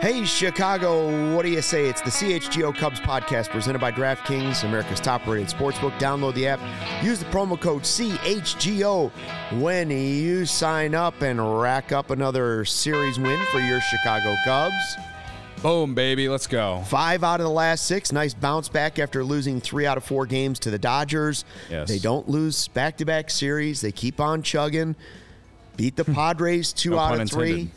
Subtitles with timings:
[0.00, 1.86] Hey, Chicago, what do you say?
[1.86, 5.92] It's the CHGO Cubs podcast presented by DraftKings, America's top rated sportsbook.
[5.98, 6.58] Download the app,
[7.04, 9.10] use the promo code CHGO
[9.60, 14.96] when you sign up and rack up another series win for your Chicago Cubs.
[15.62, 16.30] Boom, baby.
[16.30, 16.82] Let's go.
[16.86, 18.10] Five out of the last six.
[18.10, 21.44] Nice bounce back after losing three out of four games to the Dodgers.
[21.70, 21.88] Yes.
[21.88, 24.96] They don't lose back to back series, they keep on chugging.
[25.76, 27.50] Beat the Padres two No out of three.
[27.50, 27.70] intended.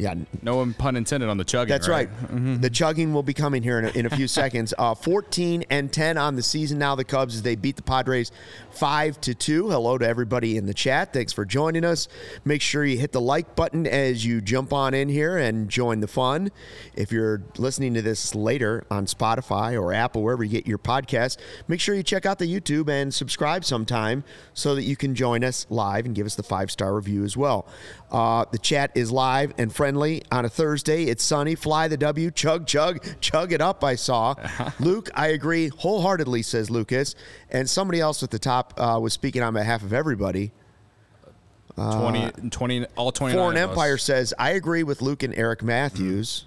[0.00, 1.68] Yeah, No pun intended on the chugging.
[1.68, 2.10] That's right.
[2.10, 2.60] Mm-hmm.
[2.60, 4.72] The chugging will be coming here in a, in a few seconds.
[4.78, 6.94] Uh, 14 and 10 on the season now.
[6.94, 8.32] The Cubs as they beat the Padres
[8.70, 9.68] five to two.
[9.70, 11.12] Hello to everybody in the chat.
[11.12, 12.08] Thanks for joining us.
[12.44, 16.00] Make sure you hit the like button as you jump on in here and join
[16.00, 16.50] the fun.
[16.94, 21.36] If you're listening to this later on Spotify or Apple, wherever you get your podcast,
[21.68, 25.44] make sure you check out the YouTube and subscribe sometime so that you can join
[25.44, 27.66] us live and give us the five star review as well.
[28.10, 31.04] Uh, the chat is live and friendly on a Thursday.
[31.04, 31.54] It's sunny.
[31.54, 32.30] Fly the W.
[32.30, 33.84] Chug, chug, chug it up.
[33.84, 34.34] I saw.
[34.80, 37.14] Luke, I agree wholeheartedly, says Lucas.
[37.50, 40.52] And somebody else at the top uh, was speaking on behalf of everybody.
[41.76, 43.70] 20, 20, all 29 Foreign of us.
[43.70, 46.46] Empire says, I agree with Luke and Eric Matthews.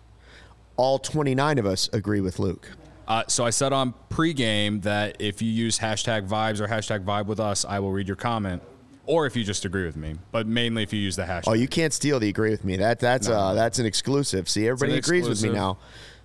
[0.76, 2.70] All 29 of us agree with Luke.
[3.08, 7.26] Uh, so I said on pregame that if you use hashtag vibes or hashtag vibe
[7.26, 8.62] with us, I will read your comment.
[9.06, 11.44] Or if you just agree with me, but mainly if you use the hashtag.
[11.48, 12.78] Oh, you can't steal the agree with me.
[12.78, 14.48] That that's uh that's an exclusive.
[14.48, 15.78] See, everybody agrees with me now.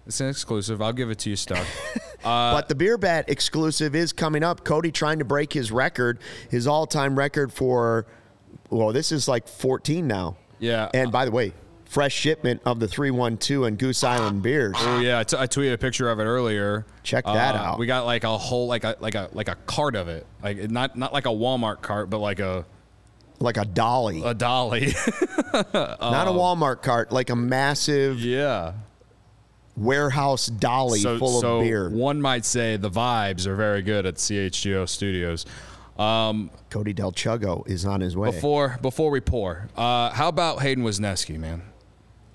[0.06, 0.80] It's an exclusive.
[0.80, 1.66] I'll give it to you, Stuck.
[2.22, 4.64] but the beer bat exclusive is coming up.
[4.64, 6.18] Cody trying to break his record,
[6.50, 8.06] his all-time record for
[8.70, 10.36] well, this is like 14 now.
[10.58, 10.88] Yeah.
[10.94, 11.52] And by the way,
[11.88, 14.76] fresh shipment of the 312 and Goose Island beers.
[14.78, 16.84] Oh yeah, I, t- I tweeted a picture of it earlier.
[17.02, 17.78] Check that Uh, out.
[17.78, 20.70] We got like a whole like a like a like a cart of it, like
[20.70, 22.64] not not like a Walmart cart, but like a
[23.40, 24.22] Like a dolly.
[24.24, 24.86] a dolly.
[25.54, 28.72] Not a Walmart cart, like a massive yeah.
[29.76, 31.88] warehouse dolly So, full so of beer.
[31.88, 35.46] one might say the vibes are very good at CHGO Studios.
[35.98, 38.30] Um, Cody Del Chuggo is on his way.
[38.30, 41.62] before before we pour, uh, how about Hayden Wesneski, man?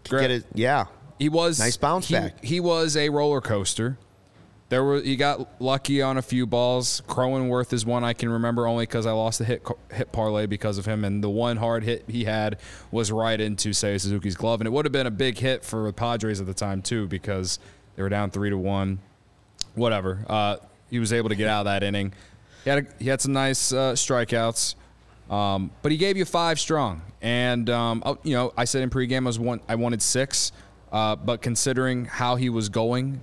[0.09, 0.85] Get it, yeah.
[1.19, 2.43] He was Nice bounce he, back.
[2.43, 3.97] He was a roller coaster.
[4.69, 7.01] There were he got lucky on a few balls.
[7.07, 10.77] Cronenworth is one I can remember only because I lost the hit hit parlay because
[10.77, 12.57] of him, and the one hard hit he had
[12.91, 15.83] was right into Seiya Suzuki's glove, and it would have been a big hit for
[15.83, 17.59] the Padres at the time too because
[17.95, 18.99] they were down three to one.
[19.75, 20.25] Whatever.
[20.27, 20.57] Uh,
[20.89, 22.13] he was able to get out of that inning.
[22.63, 24.75] He had a, he had some nice uh, strikeouts.
[25.29, 28.89] Um, but he gave you five strong, and um, oh, you know I said in
[28.89, 30.51] pregame I was one I wanted six,
[30.91, 33.21] uh, but considering how he was going,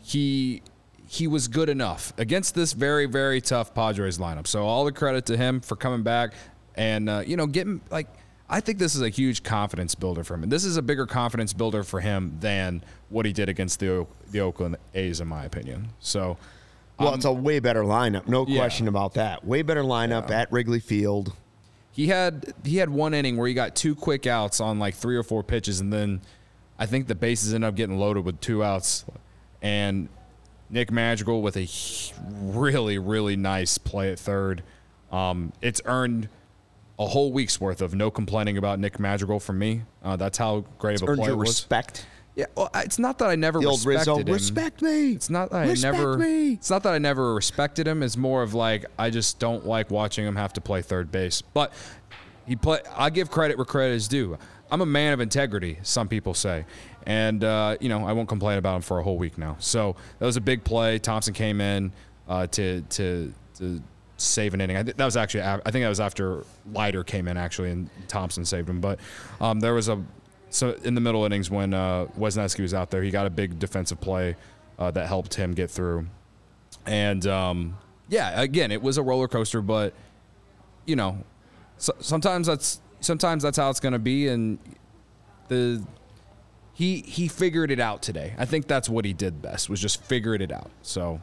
[0.00, 0.62] he
[1.06, 4.46] he was good enough against this very very tough Padres lineup.
[4.46, 6.32] So all the credit to him for coming back
[6.74, 8.08] and uh, you know getting like
[8.50, 10.42] I think this is a huge confidence builder for him.
[10.42, 14.06] And this is a bigger confidence builder for him than what he did against the
[14.30, 15.90] the Oakland A's in my opinion.
[16.00, 16.38] So
[16.98, 18.58] Well, it's a way better lineup, no yeah.
[18.58, 19.44] question about that.
[19.44, 21.32] Way better lineup at Wrigley Field.
[21.92, 25.16] He had he had one inning where he got two quick outs on like three
[25.16, 26.20] or four pitches, and then
[26.78, 29.04] I think the bases ended up getting loaded with two outs,
[29.62, 30.08] and
[30.70, 31.68] Nick Madrigal with a
[32.30, 34.62] really really nice play at third.
[35.10, 36.28] Um, it's earned
[36.98, 39.82] a whole week's worth of no complaining about Nick Madrigal from me.
[40.02, 41.48] Uh, that's how great of a Earned play your was.
[41.48, 42.06] respect.
[42.38, 44.32] Yeah, well, it's not that I never The old respected Rizzo, him.
[44.32, 45.10] respect me.
[45.10, 46.18] It's not that Respect I never.
[46.18, 46.52] me.
[46.52, 48.00] It's not that I never respected him.
[48.00, 51.42] It's more of like I just don't like watching him have to play third base.
[51.42, 51.72] But
[52.46, 52.78] he play.
[52.96, 54.38] I give credit where credit is due.
[54.70, 55.78] I'm a man of integrity.
[55.82, 56.64] Some people say,
[57.06, 59.56] and uh, you know I won't complain about him for a whole week now.
[59.58, 61.00] So that was a big play.
[61.00, 61.90] Thompson came in
[62.28, 63.82] uh, to to to
[64.16, 64.76] save an inning.
[64.76, 65.42] I think that was actually.
[65.42, 68.80] I think that was after Leiter came in actually, and Thompson saved him.
[68.80, 69.00] But
[69.40, 70.00] um, there was a
[70.50, 73.58] so in the middle innings when uh, Wesneski was out there, he got a big
[73.58, 74.36] defensive play
[74.78, 76.06] uh, that helped him get through.
[76.86, 77.78] And um,
[78.08, 79.92] yeah, again, it was a roller coaster, but
[80.86, 81.18] you know,
[81.76, 84.58] so, sometimes that's sometimes that's how it's going to be, and
[85.48, 85.84] the
[86.72, 88.34] he he figured it out today.
[88.38, 90.70] I think that's what he did best was just figured it out.
[90.82, 91.20] So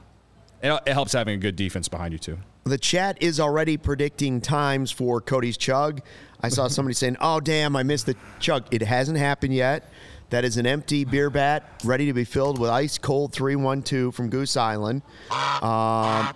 [0.61, 2.37] it, it helps having a good defense behind you too.
[2.67, 6.01] The chat is already predicting times for Cody's chug.
[6.41, 9.87] I saw somebody saying, "Oh damn, I missed the chug." It hasn't happened yet.
[10.31, 14.29] That is an empty beer bat ready to be filled with ice cold 312 from
[14.29, 15.03] Goose Island.
[15.61, 16.33] Um,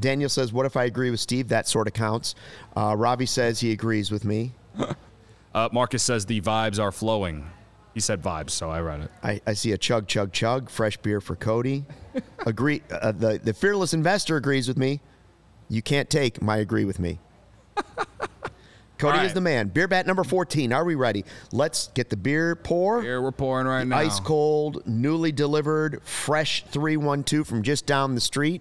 [0.00, 1.48] Daniel says, What if I agree with Steve?
[1.48, 2.34] That sort of counts.
[2.74, 4.52] Uh, Robbie says he agrees with me.
[5.54, 7.50] Uh, Marcus says the vibes are flowing.
[7.94, 9.10] He said vibes, so I read it.
[9.22, 10.68] I, I see a chug, chug, chug.
[10.68, 11.86] Fresh beer for Cody.
[12.46, 12.82] Agree.
[12.90, 15.00] Uh, the, the fearless investor agrees with me.
[15.68, 17.18] You can't take my agree with me.
[18.98, 19.68] Cody All is the man.
[19.68, 20.72] Beer bat number 14.
[20.72, 21.24] Are we ready?
[21.52, 23.00] Let's get the beer pour.
[23.00, 23.98] Here we're pouring right now.
[23.98, 28.60] Ice cold, newly delivered, fresh 312 from just down the street.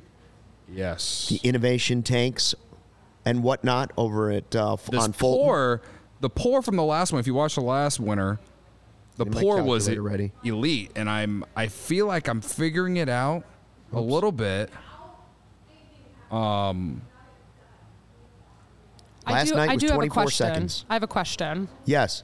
[0.72, 1.30] Yes.
[1.30, 2.54] The innovation tanks
[3.26, 5.44] and whatnot over at uh, this on Fulton.
[5.44, 5.82] pour,
[6.20, 7.20] the pour from the last one.
[7.20, 8.40] If you watch the last winter,
[9.18, 10.34] the pour was ready.
[10.44, 13.44] elite, and I'm I feel like I'm figuring it out
[13.92, 14.70] a little bit.
[16.32, 17.02] Um,
[19.28, 20.48] last do, night I was have a 24 question.
[20.48, 20.86] seconds.
[20.90, 21.68] I have a question.
[21.86, 22.24] Yes.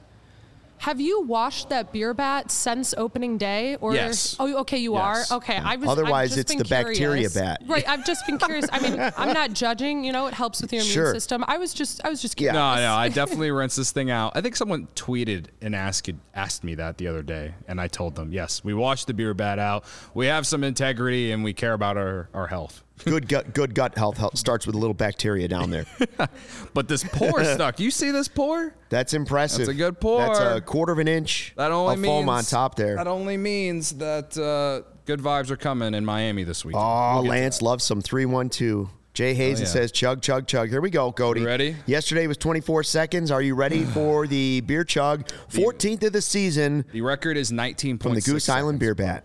[0.78, 3.76] Have you washed that beer bat since opening day?
[3.76, 4.36] Or Yes.
[4.38, 5.30] Oh, okay, you Yes.
[5.30, 5.36] are.
[5.36, 5.88] Okay, I was.
[5.88, 7.62] Otherwise, I've just it's been the bacteria bat.
[7.66, 7.88] Right.
[7.88, 8.66] I've just been curious.
[8.70, 10.04] I mean, I'm not judging.
[10.04, 11.14] You know, it helps with your immune Sure.
[11.14, 11.42] system.
[11.46, 12.04] I was just.
[12.04, 12.50] I was just Yeah.
[12.52, 12.76] curious.
[12.80, 14.32] No, no, I definitely rinse this thing out.
[14.34, 18.16] I think someone tweeted and asked asked me that the other day, and I told
[18.16, 19.84] them, yes, we wash the beer bat out.
[20.12, 22.83] We have some integrity, and we care about our, our health.
[23.04, 25.86] Good gut, good gut health, health starts with a little bacteria down there.
[26.74, 27.78] But this pour stuck.
[27.78, 28.74] You see this pour?
[28.88, 29.66] That's impressive.
[29.66, 30.18] That's a good pour.
[30.20, 32.96] That's a quarter of an inch That only of means foam on top there.
[32.96, 36.74] That only means that uh, good vibes are coming in Miami this week.
[36.76, 38.90] Oh, Lance loves some 312.
[39.12, 39.70] Jay Hazen yeah.
[39.70, 40.68] says chug, chug, chug.
[40.68, 41.42] Here we go, Cody.
[41.42, 41.76] You ready?
[41.86, 43.30] Yesterday was 24 seconds.
[43.30, 45.28] Are you ready for the beer chug?
[45.50, 49.24] 14th of the season the record is 19 from the Goose Island Beer Bat.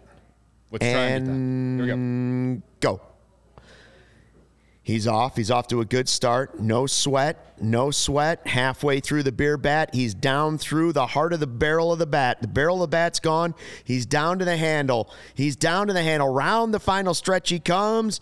[0.69, 1.81] Let's try and.
[1.81, 2.97] Here we go.
[2.97, 3.08] Go.
[4.89, 5.35] He's off.
[5.35, 6.59] He's off to a good start.
[6.59, 7.53] No sweat.
[7.61, 8.47] No sweat.
[8.47, 12.07] Halfway through the beer bat, he's down through the heart of the barrel of the
[12.07, 12.41] bat.
[12.41, 13.53] The barrel of the bat's gone.
[13.83, 15.11] He's down to the handle.
[15.35, 16.33] He's down to the handle.
[16.33, 18.19] Round the final stretch he comes.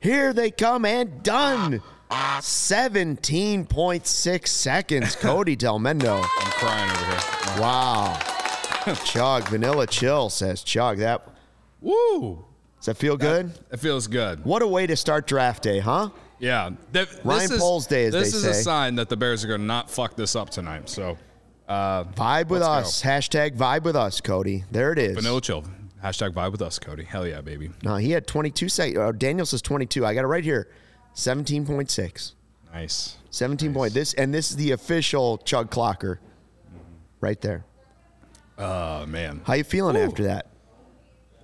[0.00, 1.82] Here they come and done.
[2.10, 5.16] 17.6 seconds.
[5.16, 6.16] Cody Delmendo.
[6.16, 7.20] I'm crying over here.
[7.60, 8.18] Wow.
[9.04, 9.46] Chug.
[9.48, 10.96] Vanilla Chill says Chug.
[10.96, 11.28] That
[11.82, 12.46] Woo!
[12.84, 13.50] Does that feel good?
[13.72, 14.44] It feels good.
[14.44, 16.10] What a way to start draft day, huh?
[16.38, 16.68] Yeah.
[16.92, 19.48] Th- Ryan this is, Poles Day, as This is a sign that the Bears are
[19.48, 20.90] going to not fuck this up tonight.
[20.90, 21.16] So,
[21.66, 23.00] uh, Vibe with us.
[23.00, 24.64] Hashtag vibe with us, Cody.
[24.70, 25.14] There it is.
[25.14, 25.64] vanilla chill.
[26.04, 27.04] Hashtag vibe with us, Cody.
[27.04, 27.70] Hell yeah, baby.
[27.82, 28.98] No, he had 22 seconds.
[28.98, 30.04] Uh, Daniel says 22.
[30.04, 30.68] I got it right here.
[31.14, 32.34] 17.6.
[32.74, 33.16] Nice.
[33.30, 33.94] 17 point.
[33.94, 36.18] This and this is the official chug clocker.
[37.22, 37.64] Right there.
[38.58, 39.40] Oh man.
[39.46, 40.48] How you feeling after that?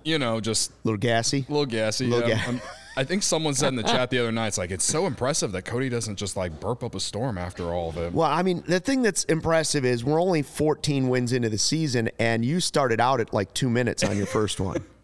[0.03, 1.45] You know, just A little gassy?
[1.47, 2.07] a little gassy.
[2.07, 2.35] Little yeah.
[2.37, 2.61] ga- I'm-
[2.97, 5.53] I think someone said in the chat the other night, it's like it's so impressive
[5.53, 8.11] that Cody doesn't just like burp up a storm after all of it.
[8.13, 12.09] Well, I mean, the thing that's impressive is we're only 14 wins into the season,
[12.19, 14.83] and you started out at like two minutes on your first one.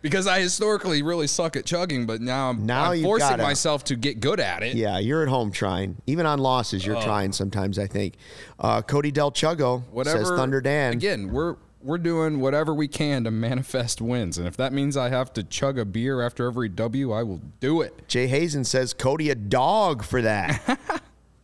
[0.00, 3.84] Because I historically really suck at chugging, but now I'm, Now I'm forcing gotta- myself
[3.84, 4.76] to get good at it.
[4.76, 5.96] Yeah, you're at home trying.
[6.06, 8.16] Even on losses, you're trying sometimes, I think.
[8.60, 10.18] Uh, Cody Del Chuggo Whatever.
[10.18, 10.92] says Thunder Dan.
[10.92, 15.10] Again, we're we're doing whatever we can to manifest wins, and if that means I
[15.10, 18.08] have to chug a beer after every W, I will do it.
[18.08, 20.80] Jay Hazen says Cody a dog for that.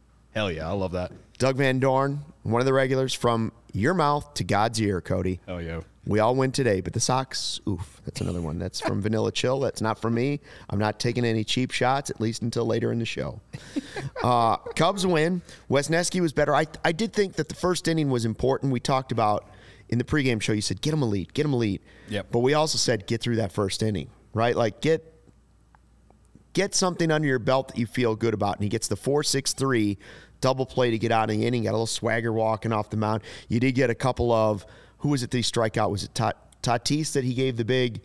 [0.32, 1.12] Hell yeah, I love that.
[1.38, 5.40] Doug Van Dorn, one of the regulars from your mouth to God's ear, Cody.
[5.47, 5.80] Hell yeah.
[6.06, 8.59] We all win today, but the Sox, oof, that's another one.
[8.59, 9.61] That's from Vanilla Chill.
[9.61, 10.40] That's not from me.
[10.70, 13.40] I'm not taking any cheap shots, at least until later in the show.
[14.23, 15.40] Uh, Cubs win.
[15.70, 16.54] Wesneski was better.
[16.54, 18.70] I, I did think that the first inning was important.
[18.70, 19.47] We talked about
[19.90, 21.80] in the pregame show, you said, get him a lead, get him a lead.
[22.09, 22.28] Yep.
[22.30, 24.56] But we also said, get through that first inning, right?
[24.56, 25.04] Like, get
[26.52, 28.56] get something under your belt that you feel good about.
[28.56, 29.99] And he gets the 4 6 3
[30.40, 31.64] double play to get out of the inning.
[31.64, 33.23] Got a little swagger walking off the mound.
[33.49, 34.64] You did get a couple of,
[34.99, 35.90] who was it that he strike out?
[35.90, 38.00] Was it Tat- Tatis that he gave the big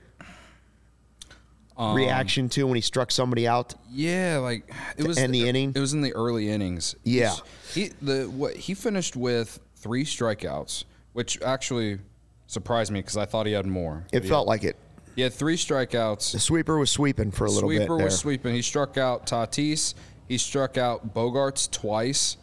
[1.77, 3.75] Um, reaction to when he struck somebody out?
[3.92, 5.74] Yeah, like it was end the inning?
[5.75, 6.96] It was in the early innings.
[7.04, 7.36] Yeah.
[7.74, 11.98] he the what he finished with three strikeouts, which actually
[12.45, 14.05] surprised me because I thought he had more.
[14.12, 14.75] It felt like it.
[15.15, 16.34] He had three strikeouts.
[16.34, 17.77] The sweeper was sweeping for a little bit.
[17.77, 18.05] Sweeper there.
[18.07, 18.53] was sweeping.
[18.53, 19.93] He struck out Tatis.
[20.27, 22.36] He struck out Bogaerts twice,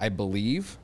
[0.00, 0.78] I believe.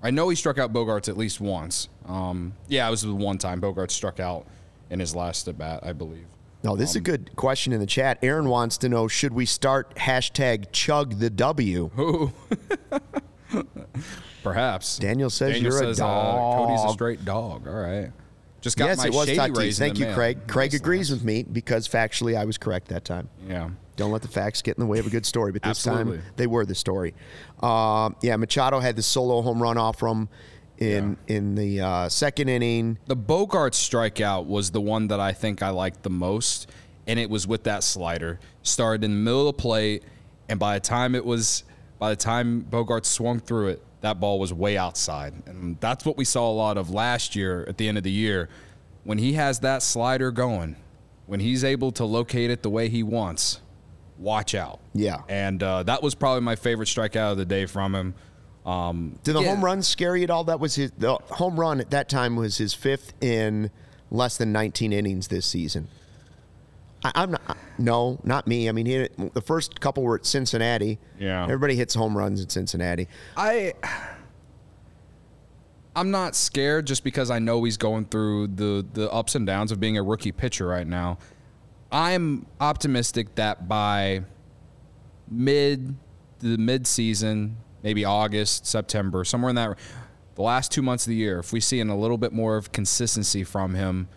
[0.00, 1.88] I know he struck out Bogaerts at least once.
[2.06, 4.46] Um, yeah, it was the one time Bogaerts struck out
[4.90, 6.26] in his last at bat, I believe.
[6.62, 8.18] No, this is Um, a good question in the chat.
[8.22, 11.90] Aaron wants to know: Should we start hashtag Chug the W?
[14.42, 14.98] Perhaps.
[14.98, 16.36] Daniel says Daniel you're a dog.
[16.36, 17.66] uh, Cody's a straight dog.
[17.66, 18.10] All right.
[18.60, 20.14] Just got yes, my it was shady in Thank you, mail.
[20.14, 20.38] Craig.
[20.46, 23.28] Craig Nice, agrees with me because factually I was correct that time.
[23.48, 23.70] Yeah.
[23.96, 26.22] Don't let the facts get in the way of a good story, but this time
[26.36, 27.14] they were the story.
[27.62, 30.28] Um, yeah, Machado had the solo home run off from
[30.78, 32.98] in in the uh, second inning.
[33.06, 36.70] The Bogart strikeout was the one that I think I liked the most,
[37.06, 38.40] and it was with that slider.
[38.62, 40.02] Started in the middle of the plate,
[40.48, 41.64] and by the time it was,
[42.00, 46.16] by the time Bogart swung through it, that ball was way outside, and that's what
[46.16, 48.48] we saw a lot of last year at the end of the year.
[49.04, 50.76] When he has that slider going,
[51.26, 53.60] when he's able to locate it the way he wants,
[54.18, 54.80] watch out.
[54.94, 55.18] Yeah.
[55.28, 58.14] and uh, that was probably my favorite strikeout of the day from him.
[58.64, 59.48] Um, Did the yeah.
[59.48, 60.44] home run scare you at all?
[60.44, 63.70] That was his the home run at that time was his fifth in
[64.10, 65.88] less than 19 innings this season.
[67.04, 67.56] I, I'm not.
[67.78, 68.68] No, not me.
[68.68, 70.98] I mean, he the first couple were at Cincinnati.
[71.18, 71.44] Yeah.
[71.44, 73.08] everybody hits home runs at Cincinnati.
[73.36, 73.74] I
[75.96, 79.72] I'm not scared just because I know he's going through the the ups and downs
[79.72, 81.18] of being a rookie pitcher right now.
[81.92, 84.22] I'm optimistic that by
[85.28, 85.96] mid
[86.38, 89.78] the mid season, maybe August, September, somewhere in that
[90.36, 92.56] the last two months of the year, if we see in a little bit more
[92.56, 94.08] of consistency from him,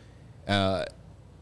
[0.48, 0.86] uh,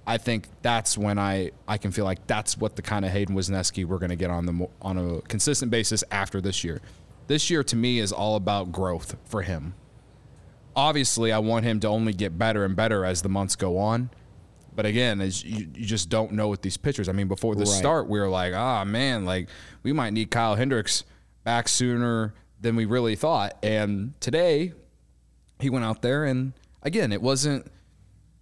[0.05, 3.35] I think that's when I, I can feel like that's what the kind of Hayden
[3.35, 6.81] Wesneski we're going to get on the on a consistent basis after this year.
[7.27, 9.75] This year to me is all about growth for him.
[10.75, 14.09] Obviously, I want him to only get better and better as the months go on.
[14.73, 17.09] But again, as you, you just don't know with these pitchers.
[17.09, 17.67] I mean, before the Right.
[17.69, 19.49] start, we were like, ah, man, like
[19.83, 21.03] we might need Kyle Hendricks
[21.43, 23.57] back sooner than we really thought.
[23.61, 24.73] And today,
[25.59, 26.53] he went out there, and
[26.83, 27.69] again, it wasn't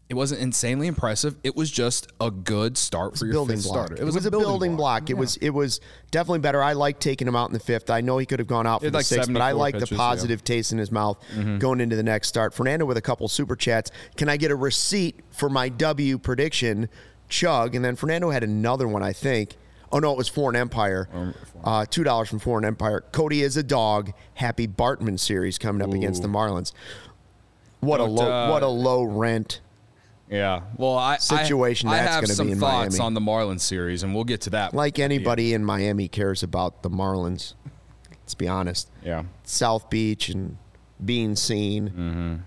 [0.09, 1.37] it wasn't insanely impressive.
[1.43, 3.87] It was just a good start for your building fifth block.
[3.87, 4.01] starter.
[4.01, 5.11] It was, a building, block.
[5.11, 6.63] It was it was definitely better.
[6.63, 7.91] I like taking him out in the fifth.
[7.91, 9.51] I know he could have gone out for He had the like sixth, but I
[9.51, 9.95] 74 like the pitches, yeah.
[9.95, 10.09] Mm-hmm.
[10.09, 11.23] positive taste in his mouth
[11.59, 12.55] going into the next start.
[12.55, 13.91] Fernando with a couple super chats.
[14.17, 16.89] Can I get a receipt for my W prediction?
[17.27, 19.55] Chug, and then Fernando had another one, I think.
[19.91, 21.07] Oh no, it was Foreign Empire.
[21.63, 23.03] Uh, Two dollars from Foreign Empire.
[23.11, 24.13] Cody is a dog.
[24.33, 26.73] Happy Bartman series coming up against the Marlins.
[27.81, 29.61] What a Don't, low, uh, what a low rent.
[30.29, 30.61] Yeah.
[30.77, 33.05] Well, I Situation I, I that's have gonna some be in thoughts Miami.
[33.05, 34.73] on the Marlins series, and we'll get to that.
[34.73, 37.53] Like anybody in Miami cares about the Marlins.
[38.21, 38.89] Let's be honest.
[39.03, 39.23] Yeah.
[39.43, 40.57] South Beach and
[41.03, 41.89] being seen.
[41.89, 42.41] Mm.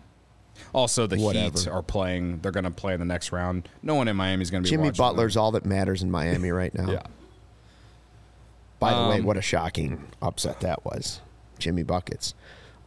[0.72, 2.38] Also, the Heat are playing.
[2.38, 3.68] They're going to play in the next round.
[3.82, 4.70] No one in Miami is going to be.
[4.70, 5.12] Jimmy watching them.
[5.16, 6.86] Butler's all that matters in Miami right now.
[6.92, 7.02] Yeah.
[8.78, 11.20] By the way, Um, what a shocking upset that was.
[11.58, 12.34] Jimmy Buckets.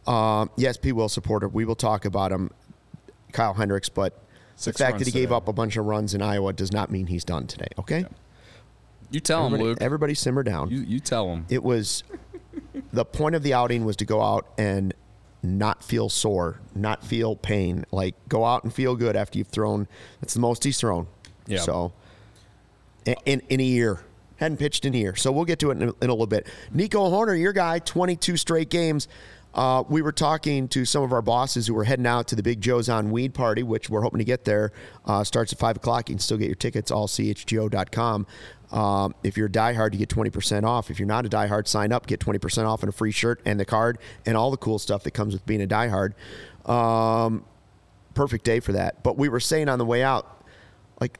[0.06, 0.92] Um, yes, P.
[0.92, 1.48] Will supporter.
[1.48, 2.50] We will talk about him,
[3.32, 4.18] Kyle Hendricks, but
[4.56, 5.34] Six the fact that he gave today.
[5.36, 7.68] up a bunch of runs in Iowa does not mean he's done today.
[7.78, 8.06] Okay?
[9.10, 9.78] You tell him, Everybody, Luke.
[9.80, 10.70] everybody simmer down.
[10.70, 11.44] you you tell him.
[11.48, 12.02] it was
[12.92, 14.94] the point of the outing was to go out and
[15.42, 17.84] not feel sore, not feel pain.
[17.92, 19.86] Like go out and feel good after you've thrown.
[20.20, 21.06] That's the most he's thrown.
[21.46, 21.60] Yeah.
[21.60, 21.92] So
[23.04, 24.00] in, in in a year,
[24.36, 25.14] hadn't pitched in a year.
[25.14, 26.46] So we'll get to it in a, in a little bit.
[26.72, 29.06] Nico Hoerner, your guy, 22 straight games.
[29.56, 32.42] Uh, we were talking to some of our bosses who were heading out to the
[32.42, 34.70] Big Joe's on Weed Party, which we're hoping to get there.
[35.06, 36.10] Uh, starts at 5 o'clock.
[36.10, 38.26] You can still get your tickets, allchgo.com.
[38.70, 40.90] Um, if you're a diehard, you get 20% off.
[40.90, 43.58] If you're not a diehard, sign up, get 20% off and a free shirt and
[43.58, 46.12] the card and all the cool stuff that comes with being a diehard.
[46.68, 47.46] Um,
[48.12, 49.02] perfect day for that.
[49.02, 50.44] But we were saying on the way out,
[51.00, 51.18] like,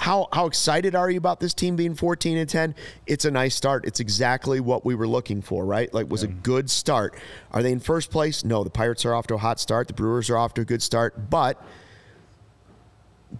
[0.00, 2.74] how how excited are you about this team being 14 and 10?
[3.06, 3.84] It's a nice start.
[3.84, 5.92] It's exactly what we were looking for, right?
[5.92, 7.14] Like, was a good start.
[7.52, 8.42] Are they in first place?
[8.42, 8.64] No.
[8.64, 9.88] The Pirates are off to a hot start.
[9.88, 11.62] The Brewers are off to a good start, but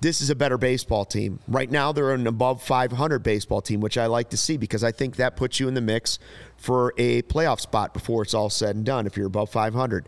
[0.02, 1.40] this is a better baseball team.
[1.49, 4.93] Right now, they're an above 500 baseball team, which I like to see because I
[4.93, 6.19] think that puts you in the mix
[6.59, 10.07] for a playoff spot before it's all said and done if you're above 500.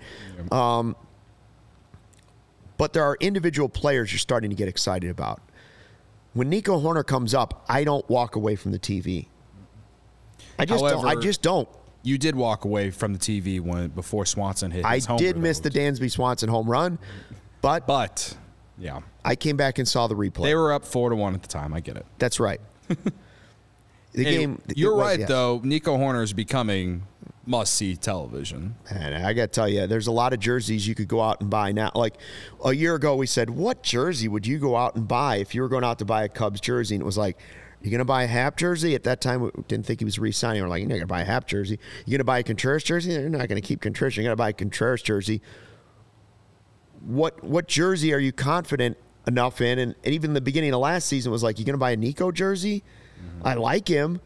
[0.52, 0.96] Um,
[2.76, 5.40] but there are individual players you're starting to get excited about.
[6.34, 9.26] When Nico Hoerner comes up, I don't walk away from the TV.
[10.58, 11.04] I just don't.
[11.04, 11.68] I just don't.
[12.02, 14.84] You did walk away from the TV when before Swanson hit.
[14.84, 16.98] I did miss the Dansby Swanson home run,
[17.60, 18.36] but But
[18.78, 20.44] yeah, I came back and saw the replay.
[20.44, 21.72] they were up four to one at the time.
[21.72, 22.06] I get it.
[22.18, 22.60] That's right.
[22.88, 24.60] the game.
[24.74, 25.26] You're was- right yeah.
[25.26, 25.60] though.
[25.62, 27.04] Nico Hoerner is becoming
[27.44, 28.76] must see television.
[28.90, 31.40] And I got to tell you, there's a lot of jerseys you could go out
[31.40, 31.90] and buy now.
[31.94, 32.14] Like
[32.64, 35.62] a year ago, we said, "What jersey would you go out and buy if you
[35.62, 37.38] were going out to buy a Cubs jersey?" And it was like,
[37.82, 38.94] You're gonna buy a Hap jersey?
[38.94, 40.62] At that time, we didn't think he was re-signing.
[40.62, 41.80] We're like, you're not gonna buy a Hap jersey.
[42.06, 43.12] You're gonna buy a Contreras jersey?
[43.12, 44.16] You're not gonna keep Contreras.
[44.16, 45.42] You're gonna buy a Contreras jersey.
[47.00, 48.96] What what jersey are you confident
[49.26, 49.80] enough in?
[49.80, 52.30] And, and even the beginning of last season was like, You're gonna buy a Nico
[52.30, 52.84] jersey?
[53.18, 53.48] Mm-hmm.
[53.48, 54.20] I like him,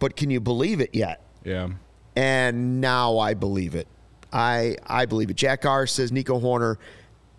[0.00, 1.22] but can you believe it yet?
[1.44, 1.68] Yeah.
[2.18, 3.86] And now I believe it.
[4.32, 5.36] I I believe it.
[5.36, 6.74] Jack R says Nico Hoerner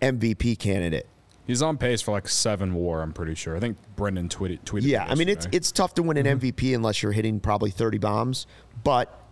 [0.00, 1.06] MVP candidate.
[1.46, 3.02] He's on pace for like seven WAR.
[3.02, 3.54] I'm pretty sure.
[3.54, 4.60] I think Brendan tweeted.
[4.64, 7.70] tweeted Yeah, I mean it's it's tough to win an MVP unless you're hitting probably
[7.70, 8.46] 30 bombs,
[8.82, 9.22] but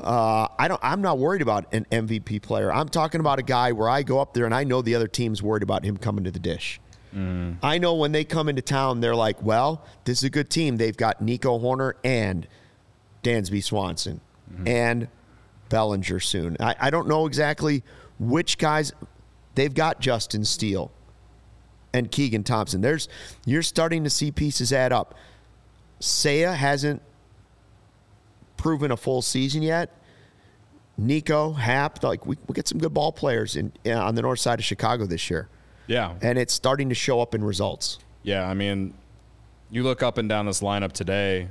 [0.00, 0.80] uh, I don't.
[0.82, 2.72] I'm not worried about an MVP player.
[2.72, 5.08] I'm talking about a guy where I go up there and I know the other
[5.08, 6.80] team's worried about him coming to the dish.
[7.62, 10.78] I know when they come into town, they're like, "Well, this is a good team.
[10.78, 12.46] They've got Nico Hoerner and
[13.22, 14.22] Dansby Swanson
[14.66, 15.08] and
[15.68, 16.56] Bellinger soon.
[16.60, 17.82] I, I don't know exactly
[18.18, 18.92] which guys
[19.54, 20.00] they've got.
[20.00, 20.90] Justin Steele
[21.92, 22.80] and Keegan Thompson.
[22.80, 23.08] There's
[23.44, 25.14] you're starting to see pieces add up.
[26.00, 27.02] Seiya hasn't
[28.56, 29.94] proven a full season yet.
[30.96, 34.40] Nico Hap, like we we get some good ball players in uh, on the north
[34.40, 35.48] side of Chicago this year,
[35.86, 36.14] yeah.
[36.20, 37.98] and it's starting to show up in results.
[38.22, 38.92] Yeah, I mean,
[39.70, 41.48] you look up and down this lineup today.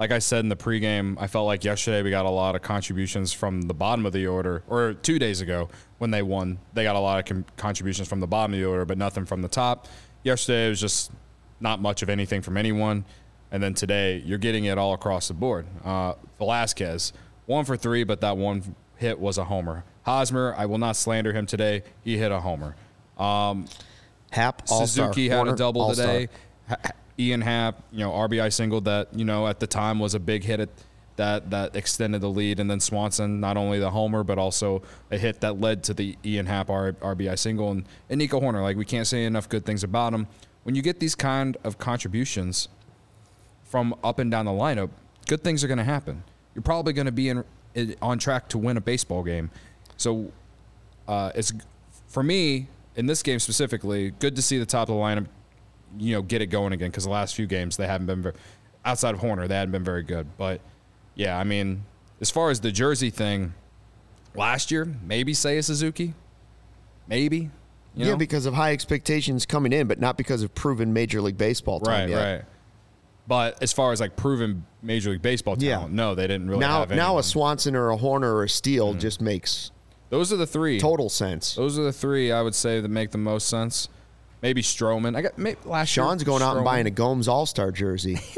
[0.00, 2.62] Like I said in the pregame, I felt like yesterday we got a lot of
[2.62, 6.84] contributions from the bottom of the order, or two days ago when they won, they
[6.84, 9.42] got a lot of com- contributions from the bottom of the order, but nothing from
[9.42, 9.88] the top.
[10.22, 11.12] Yesterday it was just
[11.60, 13.04] not much of anything from anyone,
[13.52, 15.66] and then today you're getting it all across the board.
[15.84, 17.12] Uh, Velazquez,
[17.44, 19.84] one for three, but that one hit was a homer.
[20.04, 21.82] Hosmer, I will not slander him today.
[22.02, 22.74] He hit a homer.
[24.30, 26.28] Hap, all Suzuki had a double today.
[27.20, 30.42] Ian Happ, you know, RBI single that you know at the time was a big
[30.42, 30.70] hit at,
[31.16, 35.18] that that extended the lead, and then Swanson not only the homer but also a
[35.18, 38.62] hit that led to the Ian Happ RBI single, and, and Nico Hoerner.
[38.62, 40.26] Like we can't say enough good things about him.
[40.62, 42.68] When you get these kind of contributions
[43.64, 44.90] from up and down the lineup,
[45.26, 46.24] good things are going to happen.
[46.54, 49.50] You're probably going to be in, in on track to win a baseball game.
[49.96, 50.32] So
[51.06, 51.52] uh, it's
[52.08, 55.26] for me in this game specifically good to see the top of the lineup
[55.98, 58.34] you know get it going again because the last few games they haven't been very,
[58.84, 60.60] outside of Hoerner they hadn't been very good but
[61.14, 61.84] yeah I mean
[62.20, 63.54] as far as the jersey thing
[64.34, 66.14] last year maybe Seiya Suzuki
[67.08, 67.50] maybe
[67.94, 68.16] you yeah, know?
[68.16, 71.92] because of high expectations coming in, but not because of proven Major League Baseball time
[72.02, 72.32] right yet.
[72.32, 72.44] right
[73.26, 75.86] but as far as like proven Major League Baseball Yeah.
[75.90, 77.22] no they didn't really Now, have now a.
[77.22, 78.98] Swanson or a Hoerner or a Steele mm-hmm.
[78.98, 79.70] just makes
[80.08, 81.54] those are the three total sense.
[81.54, 83.88] those are the three I would say that make the most sense
[84.42, 87.46] maybe Stroman I got maybe last year, Sean's going out and buying a Gomes All
[87.46, 88.18] Star jersey.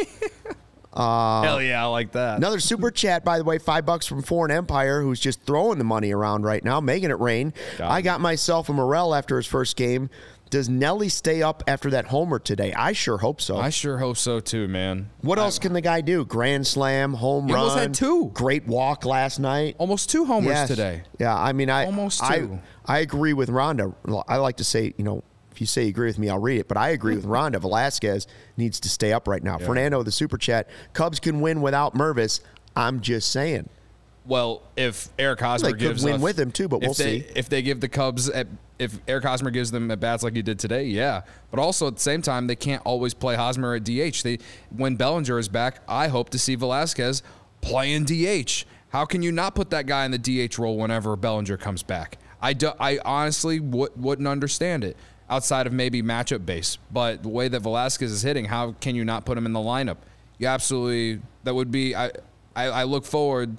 [0.94, 4.20] Uh, hell yeah I like that Another super chat, by the way, five bucks from
[4.20, 7.54] Foreign Empire, who's just throwing the money around right now, making it rain.
[7.78, 10.10] Got I got myself a Morel after his first game.
[10.50, 12.74] Does Nelly stay up after that homer today?
[12.74, 13.56] I sure hope so.
[13.56, 15.08] I sure hope so too, man.
[15.22, 16.26] what else can the guy do?
[16.26, 17.62] Grand slam, home He run.
[17.62, 18.30] almost had two.
[18.34, 19.76] Great walk last night.
[19.78, 20.68] Almost two homers Yes.
[20.68, 21.04] today.
[21.18, 22.58] Yeah, I mean, I Almost I, two.
[22.84, 23.94] I agree with Rhonda.
[24.28, 26.58] I like to say, you know, if you say you agree with me, I'll read
[26.60, 26.68] it.
[26.68, 27.60] But I agree with Rhonda.
[27.60, 29.58] Velazquez needs to stay up right now.
[29.58, 30.68] Fernando, the super chat.
[30.94, 32.40] Cubs can win without Mervis.
[32.74, 33.68] I'm just saying.
[34.24, 37.20] Well, if Eric Hosmer They could gives win us- with him, too, but we'll they,
[37.20, 37.26] see.
[37.34, 38.46] If they give the Cubs, at,
[38.78, 41.22] if Eric Hosmer gives them at bats like he did today, yeah.
[41.50, 44.22] But also at the same time, they can't always play Hosmer at DH.
[44.22, 44.38] They
[44.74, 47.22] when Bellinger is back, I hope to see Velazquez
[47.60, 48.64] playing DH.
[48.90, 52.18] How can you not put that guy in the DH role whenever Bellinger comes back?
[52.40, 54.96] I, do, I honestly w- wouldn't understand it
[55.32, 56.76] outside of maybe matchup base.
[56.90, 59.60] But the way that Velazquez is hitting, how can you not put him in the
[59.60, 59.96] lineup?
[60.38, 61.96] You absolutely that would be.
[61.96, 62.10] I
[62.54, 63.56] I, I look forward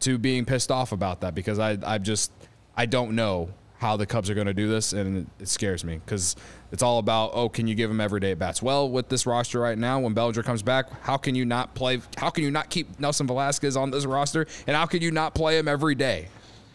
[0.00, 2.30] to being pissed off about that because I I just
[2.76, 6.00] I don't know how the Cubs are going to do this and it, scares me
[6.04, 6.36] because
[6.72, 9.60] it's all about oh can you give him everyday at bats well with this roster
[9.60, 12.70] right now when Bellinger comes back how can you not play how can you not
[12.70, 16.28] keep Nelson Velazquez on this roster and how can you not play him every day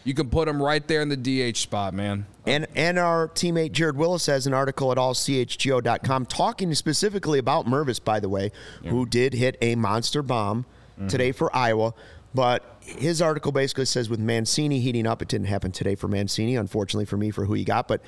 [0.04, 3.72] you can put him right there in the DH spot man And and our teammate
[3.72, 8.52] Jared Wyllys has an article at allchgo.com talking specifically about Mervis, by the way,
[8.86, 10.66] who did hit a monster bomb
[10.98, 11.08] mm-hmm.
[11.08, 11.94] today for Iowa.
[12.34, 16.56] But his article basically says with Mancini heating up, it didn't happen today for Mancini,
[16.56, 17.88] unfortunately for me, for who he got.
[17.88, 18.02] But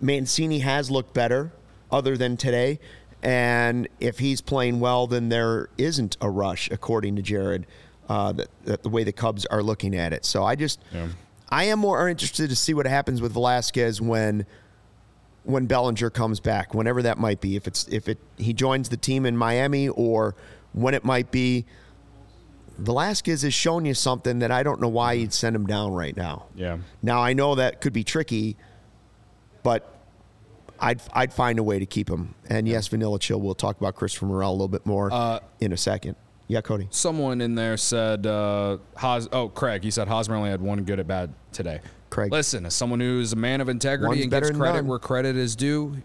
[0.00, 1.52] Mancini has looked better
[1.90, 2.78] other than today.
[3.22, 7.66] And if he's playing well, then there isn't a rush, according to Jared,
[8.08, 10.24] uh, that, that the way the Cubs are looking at it.
[10.24, 10.80] So I just,
[11.50, 14.46] I am more interested to see what happens with Velazquez when
[15.44, 17.54] when Bellinger comes back, whenever that might be.
[17.56, 20.34] If it's if it he joins the team in Miami or
[20.72, 21.64] when it might be.
[22.78, 26.14] Velazquez has shown you something that I don't know why you'd send him down right
[26.14, 26.44] now.
[26.54, 28.56] yeah Now I know that could be tricky,
[29.62, 29.94] but
[30.78, 32.34] I'd I'd find a way to keep him.
[32.50, 33.40] And yes, Vanilla Chill.
[33.40, 36.16] We'll talk about Christopher Morel a little bit more Uh, in a second.
[36.48, 36.86] Yeah, Cody.
[36.90, 41.00] Someone in there said, uh, Hos- oh, Craig, he said Hosmer only had one good
[41.00, 41.80] at bat today.
[42.10, 42.30] Craig.
[42.30, 45.56] Listen, as someone who's a man of integrity One's and gives credit where credit is
[45.56, 45.96] due,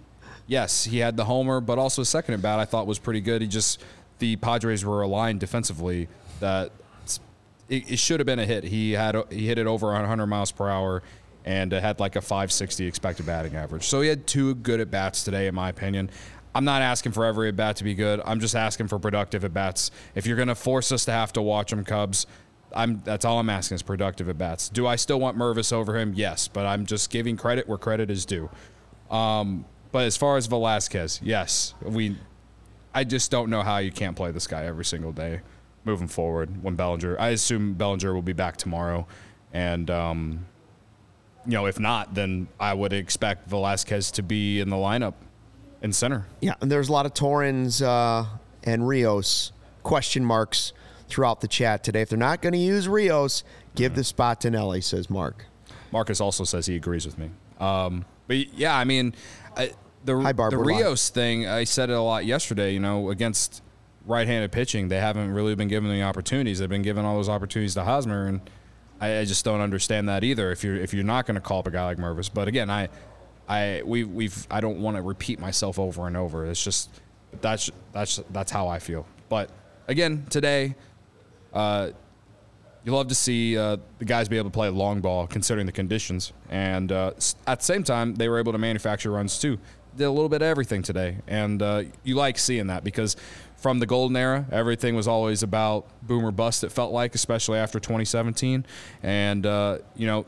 [0.48, 3.22] yes, he had the homer, but also his second at bat I thought was pretty
[3.22, 3.42] good.
[3.42, 3.84] He just,
[4.20, 6.08] the Padres were aligned defensively
[6.40, 6.72] that
[7.70, 8.64] it, it should have been a hit.
[8.64, 11.04] He had he hit it over 100 miles per hour
[11.46, 13.88] and it had like a 560 expected batting average.
[13.88, 16.10] So he had two good at bats today, in my opinion.
[16.54, 18.22] I'm not asking for every at bat to be good.
[18.26, 19.92] I'm just asking for productive at bats.
[20.16, 22.28] If you're going to force us to have to watch them, Cubs,
[22.74, 24.70] I'm that's all I'm asking is productive at bats.
[24.70, 26.14] Do I still want Mervis over him?
[26.16, 28.50] Yes, but I'm just giving credit where credit is due.
[29.10, 32.18] Um, but as far as Velazquez, yes, we.
[32.94, 35.42] I just don't know how you can't play this guy every single day
[35.86, 36.62] moving forward.
[36.62, 39.08] When Bellinger, I assume Bellinger will be back tomorrow,
[39.54, 40.46] and um,
[41.46, 45.14] you know if not, then I would expect Velazquez to be in the lineup
[45.82, 46.28] in center.
[46.39, 48.26] Yeah, and there's a lot of Torrens uh,
[48.63, 49.52] and Rios
[49.84, 50.74] question marks
[51.08, 52.02] throughout the chat today.
[52.02, 53.44] If they're not going to use Rios,
[53.76, 55.46] give the spot to Nelly, says Mark.
[55.91, 57.32] Marcus also says he agrees with me.
[57.60, 59.13] Um, but yeah, I mean,
[59.58, 59.72] I,
[60.06, 60.67] the Hi, Barb, the live.
[60.67, 62.74] Rios thing, I said it a lot yesterday.
[62.74, 63.62] You know, against
[64.06, 66.60] right-handed pitching, they haven't really been given the opportunities.
[66.60, 68.41] They've been given all those opportunities to Hosmer, and
[69.00, 70.52] I, I just don't understand that either.
[70.52, 72.70] If you're if you're not going to call up a guy like Mervis, but again,
[72.70, 72.89] I
[73.52, 76.46] I we we've I don't want to repeat myself over and over.
[76.46, 76.90] It's just
[77.42, 79.06] that's that's that's how I feel.
[79.30, 79.50] But
[79.88, 80.76] again, today.
[81.54, 81.92] Uh,
[82.84, 85.72] you love to see uh, the guys be able to play long ball considering the
[85.72, 86.34] conditions.
[86.50, 87.12] And uh,
[87.46, 89.60] at the same time, they were able to manufacture runs too.
[89.96, 91.18] Did a little bit of everything today.
[91.28, 93.18] And uh, you like seeing that because
[93.58, 97.80] from the golden era, everything was always about boomer bust, it felt like, especially after
[97.80, 98.66] 2017.
[99.04, 100.26] And, uh, you know,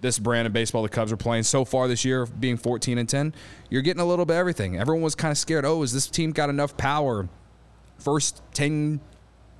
[0.00, 3.08] this brand of baseball the Cubs are playing so far this year, being 14 and
[3.08, 3.34] 10,
[3.70, 4.78] you're getting a little bit of everything.
[4.78, 5.64] Everyone was kind of scared.
[5.64, 7.28] Oh, is this team got enough power?
[7.98, 9.00] First 10,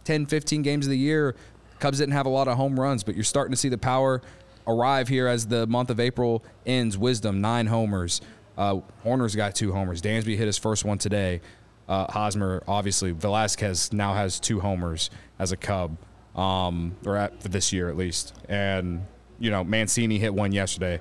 [0.05, 1.35] 10, 15 games of the year,
[1.81, 4.22] Cubs didn't have a lot of home runs, but you're starting to see the power
[4.66, 6.98] arrive here as the month of April ends.
[6.98, 8.20] Wisdom, nine homers.
[8.57, 10.03] Uh, Hoerner's got two homers.
[10.03, 11.40] Dansby hit his first one today.
[11.88, 15.96] Uh, Hosmer, obviously, Velazquez now has two homers as a Cub,
[16.37, 18.35] um, or at, for this year at least.
[18.48, 19.07] And,
[19.38, 21.01] you know, Mancini hit one yesterday.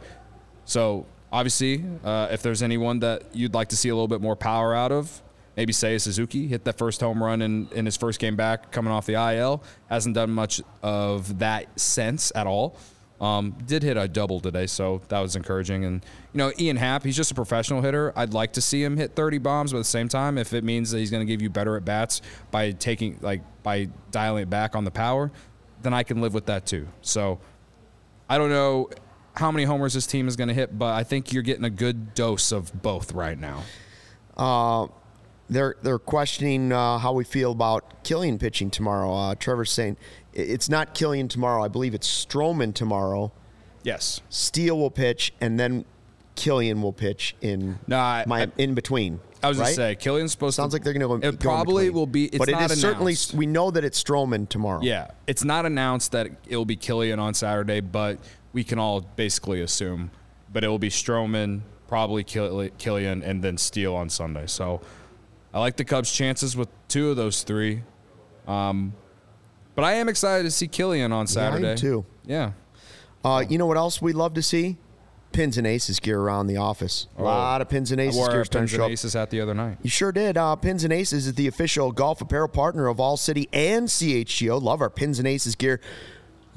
[0.65, 4.35] So, obviously, uh, if there's anyone that you'd like to see a little bit more
[4.35, 5.21] power out of,
[5.55, 8.91] maybe Seiya Suzuki hit that first home run in, in his first game back coming
[8.91, 9.63] off the IL.
[9.89, 12.77] Hasn't done much of that since at all.
[13.19, 15.85] Um, did hit a double today, so that was encouraging.
[15.85, 18.13] And, you know, Ian Happ, he's just a professional hitter.
[18.15, 20.63] I'd like to see him hit 30 bombs, but at the same time, if it
[20.63, 22.21] means that he's going to give you better at bats
[22.51, 25.31] by taking, like, by dialing it back on the power,
[25.81, 26.87] then I can live with that too.
[27.01, 27.39] So,
[28.29, 28.89] I don't know
[29.35, 31.69] how many homers this team is going to hit, but I think you're getting a
[31.69, 33.63] good dose of both right now.
[35.49, 39.13] They're they're questioning uh, how we feel about Killian pitching tomorrow.
[39.13, 39.95] Uh, Trevor's saying
[40.33, 41.63] it's not Killian tomorrow.
[41.63, 43.31] I believe it's Stroman tomorrow.
[43.83, 44.19] Yes.
[44.27, 45.85] Steele will pitch, and then
[46.35, 49.21] Killian will pitch in No, I- my I- in between.
[49.43, 49.65] I was right?
[49.65, 50.75] just say Killian's supposed Sounds to.
[50.75, 51.27] like they're going to go.
[51.27, 52.25] It probably will be.
[52.25, 53.11] It's but not it is certainly.
[53.11, 53.33] announced.
[53.33, 54.81] We know that it's Stroman tomorrow.
[54.81, 58.19] Yeah, it's not announced that it'll be Killian on Saturday, but
[58.53, 60.11] we can all basically assume.
[60.51, 64.47] But it will be Stroman, probably Kill- Killian, and then Steele on Sunday.
[64.47, 64.81] So
[65.53, 67.83] I like the Cubs' chances with two of those three.
[68.47, 68.93] Um,
[69.75, 72.05] but I am excited to see Killian on Saturday too.
[72.25, 72.51] Yeah.
[73.23, 74.77] Uh, you know what else we'd love to see?
[75.31, 77.07] Pins and aces gear around the office.
[77.17, 78.83] A lot of pins and aces gear Pins and.
[78.83, 79.77] Aces hat the other night.
[79.83, 80.37] You sure did.
[80.37, 84.61] Uh, Pins and Aces is the official golf apparel partner of All City and CHGO.
[84.61, 85.79] Love our Pins and Aces gear.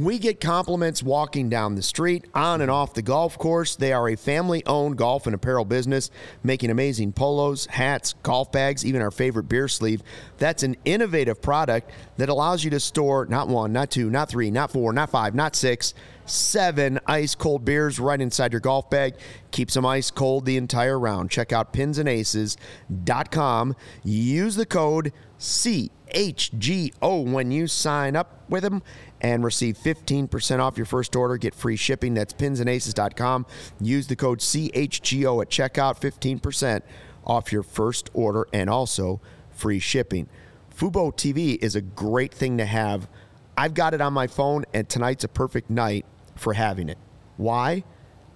[0.01, 3.77] We get compliments walking down the street, on and off the golf course.
[3.77, 6.11] They are a family owned golf and apparel business,
[6.43, 10.03] making amazing polos, hats, golf bags, even our favorite beer sleeve.
[10.39, 14.51] That's an innovative product that allows you to store not one, not two, not three,
[14.51, 15.93] not four, not five, not six,
[16.25, 19.17] seven ice cold beers right inside your golf bag.
[19.51, 21.31] Keeps them ice cold the entire round.
[21.31, 23.77] Check out pinsandaces.com.
[24.03, 28.83] Use the code CHGO when you sign up with them
[29.21, 31.37] and receive 15% off your first order.
[31.37, 32.15] Get free shipping.
[32.15, 33.47] That's pinsandaces.com.
[33.81, 36.83] Use the code CHGO at checkout, 15%
[37.27, 40.29] off your first order and also free shipping.
[40.75, 43.09] Fubo TV is a great thing to have.
[43.57, 46.97] I've got it on my phone, and tonight's a perfect night for having it.
[47.37, 47.85] Why?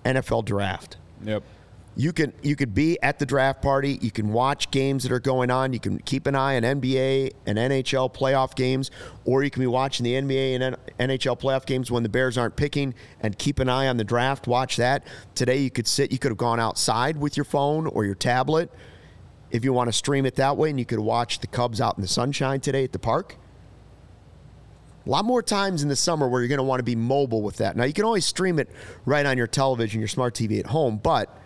[0.04, 0.98] NFL draft.
[1.22, 1.42] Yep.
[1.96, 3.98] You can you could be at the draft party.
[4.02, 5.72] You can watch games that are going on.
[5.72, 8.90] You can keep an eye on NBA and NHL playoff games,
[9.24, 12.56] or you can be watching the NBA and NHL playoff games when the Bears aren't
[12.56, 14.48] picking, and keep an eye on the draft.
[14.48, 15.06] Watch that.
[15.36, 16.10] Today you could sit.
[16.10, 18.70] You could have gone outside with your phone or your tablet,
[19.52, 21.96] if you want to stream it that way, and you could watch the Cubs out
[21.96, 23.36] in the sunshine today at the park.
[25.06, 27.42] A lot more times in the summer where you're going to want to be mobile
[27.42, 27.76] with that.
[27.76, 28.68] Now you can always stream it
[29.04, 31.38] right on your television, your smart TV at home, but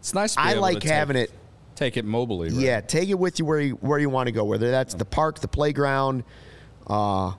[0.00, 0.36] It's nice.
[0.36, 1.34] I able like to having take, it
[1.80, 2.50] Take it mobily.
[2.52, 2.60] Right?
[2.60, 4.44] Yeah, take it with you where you where you want to go.
[4.44, 6.24] Whether that's the park, the playground,
[6.86, 7.32] uh,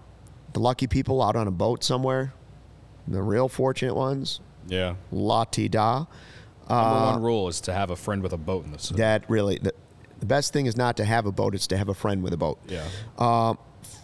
[0.54, 2.34] the lucky people out on a boat somewhere,
[3.08, 4.96] the real fortunate ones, Yeah.
[5.12, 6.06] la ti da.
[6.68, 8.98] Number one rule is to have a friend with a boat in the city.
[8.98, 9.76] That really the,
[10.20, 12.34] the best thing is not to have a boat; it's to have a friend with
[12.34, 12.58] a boat.
[12.68, 12.88] Yeah.
[13.20, 13.54] Uh,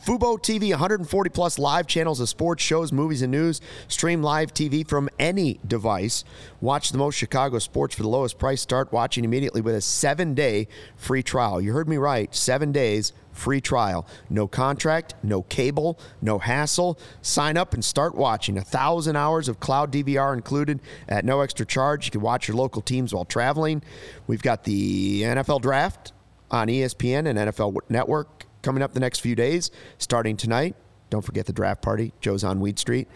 [0.07, 3.59] Fubo TV, 140 plus live channels of sports, shows, movies, and news.
[3.89, 6.23] Stream live TV from any device.
[6.61, 8.61] Watch the most Chicago sports for the lowest price.
[8.61, 11.59] Start watching immediately with a seven day free trial.
[11.59, 12.33] You heard me right.
[12.33, 14.07] Seven days free trial.
[14.29, 16.97] No contract, no cable, no hassle.
[17.21, 18.57] Sign up and start watching.
[18.57, 22.05] A thousand hours of cloud DVR included at no extra charge.
[22.05, 23.83] You can watch your local teams while traveling.
[24.25, 26.13] We've got the NFL draft
[26.49, 30.75] on ESPN and NFL Network coming up the next few days, starting tonight.
[31.09, 32.13] Don't forget the draft party.
[32.21, 33.07] Joe's on Weed Street.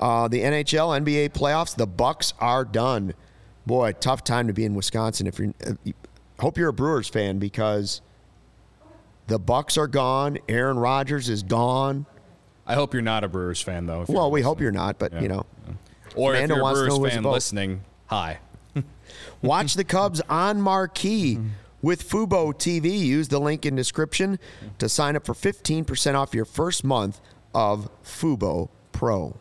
[0.00, 1.74] Uh, the NHL, NBA playoffs.
[1.76, 3.14] The Bucks are done.
[3.66, 5.26] Boy, tough time to be in Wisconsin.
[5.26, 5.74] If you're, uh,
[6.40, 8.00] hope you're a Brewers fan because
[9.28, 10.38] the Bucks are gone.
[10.48, 12.06] Aaron Rodgers is gone.
[12.66, 14.04] I hope you're not a Brewers fan though.
[14.08, 15.46] Well, we hope you're not, but you know,
[16.14, 18.38] Or Amanda if you're a Brewers fan listening, hi.
[19.42, 21.38] Watch the Cubs on Marquee
[21.82, 22.98] with Fubo TV.
[22.98, 24.38] Use the link in description
[24.78, 27.20] to sign up for 15% off your first month
[27.54, 29.36] of Fubo Pro.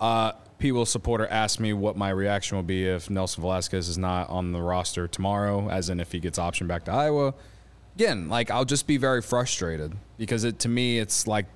[0.00, 0.72] Uh, P.
[0.72, 4.52] Will supporter asked me what my reaction will be if Nelson Velazquez is not on
[4.52, 7.34] the roster tomorrow, as in if he gets optioned back to Iowa.
[7.94, 11.46] Again, like I'll just be very frustrated because it to me it's like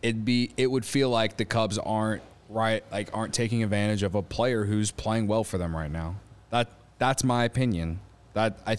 [0.00, 4.14] it'd be it would feel like the Cubs aren't right like aren't taking advantage of
[4.14, 6.16] a player who's playing well for them right now.
[6.50, 8.00] That that's my opinion.
[8.34, 8.76] That I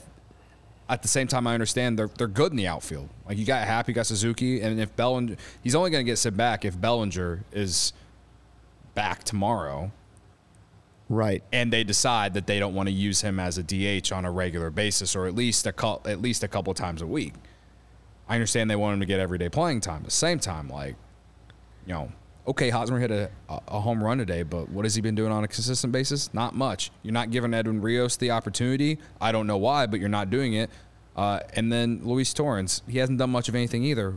[0.90, 3.10] at the same time I understand they're they're good in the outfield.
[3.28, 6.36] Like you got Happy, you got Suzuki, and if Bellinger he's only gonna get sent
[6.38, 7.94] back if Bellinger is
[8.96, 9.92] back tomorrow
[11.10, 11.44] Right.
[11.52, 14.32] and they decide that they don't want to use him as a DH on a
[14.32, 17.34] regular basis or at least a cou- at least a couple times a week.
[18.28, 19.98] I understand they want him to get everyday playing time.
[19.98, 20.96] At the same time, like,
[21.86, 22.12] you know,
[22.48, 25.44] okay, Hosmer hit a, a, home run today, but what has he been doing on
[25.44, 26.34] a consistent basis?
[26.34, 26.92] Not much.
[27.02, 29.00] You're not giving Edwin Rios the opportunity.
[29.22, 30.70] I don't know why, but you're not doing it.
[31.16, 34.16] Uh, and then Luis Torrens, he hasn't done much of anything either.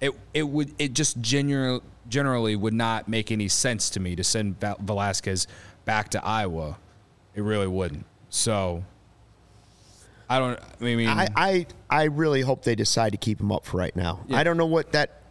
[0.00, 4.24] It it would it just generally generally would not make any sense to me to
[4.24, 5.46] send Velazquez
[5.84, 6.76] back to Iowa.
[7.34, 8.04] It really wouldn't.
[8.28, 8.84] So
[10.32, 10.58] I don't.
[10.80, 13.94] I mean, I, I, I really hope they decide to keep him up for right
[13.94, 14.20] now.
[14.30, 15.21] I don't know what that,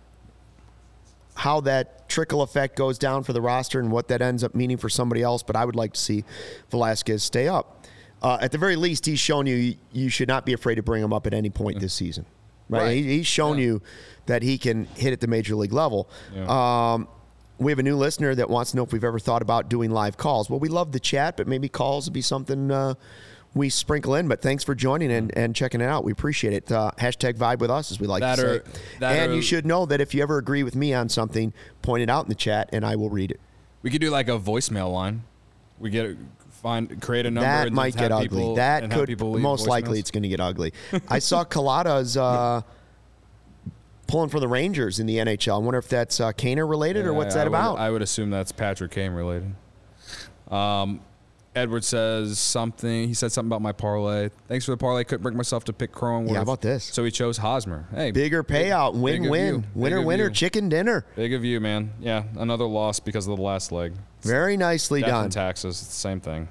[1.41, 4.77] how that trickle effect goes down for the roster and what that ends up meaning
[4.77, 6.23] for somebody else, but I would like to see
[6.69, 7.83] Velazquez stay up.
[8.21, 11.01] Uh, at the very least, he's shown you you should not be afraid to bring
[11.01, 12.27] him up at any point this season.
[12.69, 12.81] Right?
[12.83, 12.97] Right.
[12.97, 13.81] He, he's shown you
[14.27, 16.07] that he can hit at the major league level.
[16.47, 17.07] Um,
[17.57, 19.89] we have a new listener that wants to know if we've ever thought about doing
[19.89, 20.47] live calls.
[20.47, 22.93] Well, we love the chat, but maybe calls would be something uh,
[23.53, 24.27] we sprinkle in.
[24.27, 26.03] But thanks for joining and, and checking it out.
[26.03, 26.71] We appreciate it.
[26.71, 28.63] Uh, hashtag vibe with us, as we like That to or-
[28.99, 29.21] say.
[29.21, 32.01] and or- you should know that if you ever agree with me on something, point
[32.03, 33.39] it out in the chat, and I will read it.
[33.81, 35.23] we could do like a voicemail line.
[35.79, 36.15] We get
[36.61, 37.47] find create a number.
[37.47, 38.53] that might get ugly.
[38.55, 40.73] that could most likely it's going to get ugly.
[41.09, 42.61] I saw Colada's uh,
[44.05, 45.55] pulling for the Rangers in the NHL.
[45.55, 47.79] I wonder if that's uh, Kaner related or Yeah, what's I that would- about?
[47.79, 49.55] I would assume that's Patrick Kane related.
[50.51, 50.99] Um,
[51.53, 53.07] Edward says something.
[53.09, 54.29] He said something about my parlay.
[54.47, 55.03] Thanks for the parlay.
[55.03, 56.29] Couldn't bring myself to pick Cronenworth.
[56.29, 56.85] Yeah, how about this?
[56.85, 57.87] So he chose Hosmer.
[57.93, 61.05] Hey, Bigger payout, big win of win, winner winner, chicken dinner.
[61.15, 61.91] Big of you, man.
[61.99, 63.93] Yeah, another loss because of the last leg.
[64.21, 65.29] Very nicely Death done.
[65.29, 65.79] taxes.
[65.81, 66.47] It's the same thing.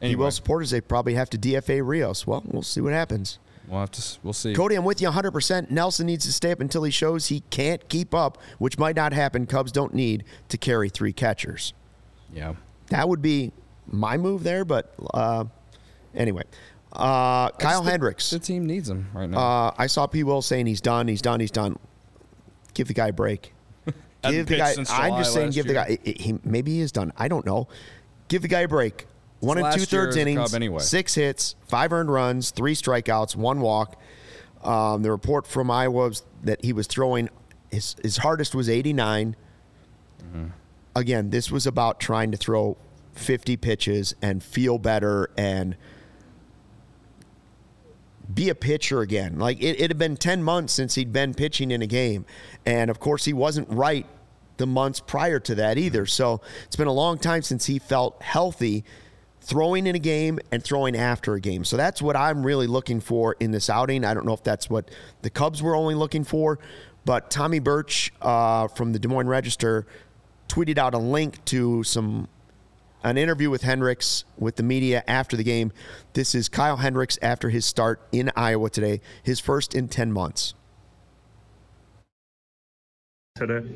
[0.00, 0.70] He Anyway, will supporters.
[0.70, 2.26] They probably have to DFA Rios.
[2.26, 3.38] Well, we'll see what happens.
[3.66, 4.18] we'll have to.
[4.22, 4.52] We'll see.
[4.52, 5.70] Cody, I'm with you 100%.
[5.70, 9.14] Nelson needs to stay up until he shows he can't keep up, which might not
[9.14, 9.46] happen.
[9.46, 11.72] Cubs don't need to carry three catchers.
[12.34, 12.54] Yeah.
[12.90, 13.52] That would be
[13.86, 15.44] my move there, but uh,
[16.14, 16.42] anyway.
[16.92, 18.30] Uh, Kyle the- Hendricks.
[18.30, 19.38] The team needs him right now.
[19.38, 20.22] Uh, I saw P.
[20.22, 21.78] Will saying he's done, he's done, he's done.
[22.72, 23.52] Give the guy a break.
[24.22, 24.74] Give the guy.
[24.90, 25.84] I'm just saying, give the year.
[25.84, 25.98] guy.
[26.04, 27.12] He, he- maybe he is done.
[27.16, 27.68] I don't know.
[28.28, 29.06] Give the guy a break.
[29.40, 30.78] One and two thirds innings, anyway.
[30.78, 34.00] six hits, five earned runs, three strikeouts, one walk.
[34.62, 37.28] Um, the report from Iowa was that he was throwing
[37.70, 39.36] his his hardest was 89.
[40.22, 40.46] Mm-hmm.
[40.96, 42.78] Again, this was about trying to throw
[43.14, 45.76] 50 pitches and feel better and
[48.32, 49.38] be a pitcher again.
[49.38, 52.24] Like it, it had been 10 months since he'd been pitching in a game.
[52.64, 54.06] And of course, he wasn't right
[54.56, 56.06] the months prior to that either.
[56.06, 58.84] So it's been a long time since he felt healthy
[59.40, 61.64] throwing in a game and throwing after a game.
[61.64, 64.04] So that's what I'm really looking for in this outing.
[64.04, 66.58] I don't know if that's what the Cubs were only looking for,
[67.04, 69.86] but Tommy Birch uh, from the Des Moines Register
[70.48, 72.28] tweeted out a link to some
[73.04, 75.72] an interview with Hendricks with the media after the game.
[76.14, 80.54] This is Kyle Hendricks after his start in Iowa today, his first in 10 months
[83.36, 83.68] today?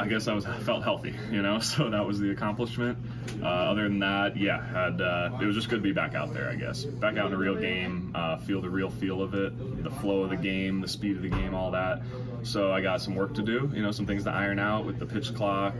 [0.00, 2.96] I guess I was felt healthy, you know, so that was the accomplishment.
[3.42, 6.32] Uh, other than that, yeah, had uh, it was just good to be back out
[6.32, 6.48] there.
[6.48, 9.84] I guess back out in a real game, uh, feel the real feel of it,
[9.84, 12.00] the flow of the game, the speed of the game, all that.
[12.42, 14.98] So I got some work to do, you know, some things to iron out with
[14.98, 15.74] the pitch clock.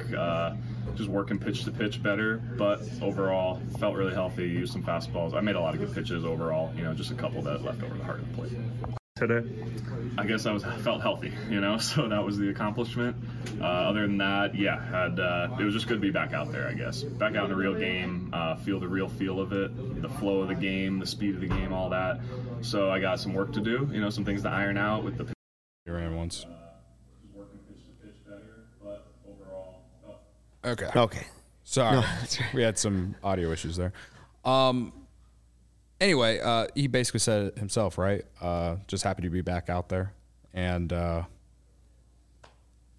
[0.94, 4.48] Just working pitch to pitch better, but overall felt really healthy.
[4.48, 5.34] Used some fastballs.
[5.34, 6.72] I made a lot of good pitches overall.
[6.76, 8.52] You know, just a couple that left over the heart of the plate
[9.16, 9.48] today?
[10.18, 13.16] I guess I was felt healthy, you know, so that was the accomplishment.
[13.58, 16.52] Uh, other than that, yeah, had uh, it was just good to be back out
[16.52, 16.68] there.
[16.68, 20.02] I guess back out in a real game, uh, feel the real feel of it,
[20.02, 22.20] the flow of the game, the speed of the game, all that.
[22.60, 25.16] So I got some work to do, you know, some things to iron out with
[25.16, 25.32] the.
[25.86, 26.44] You ran once.
[30.66, 30.90] Okay.
[30.94, 31.26] Okay.
[31.64, 32.40] Sorry, no, right.
[32.54, 33.92] we had some audio issues there.
[34.44, 34.92] Um,
[36.00, 38.24] anyway, uh, he basically said it himself, right?
[38.40, 40.12] Uh, just happy to be back out there.
[40.54, 41.24] And uh,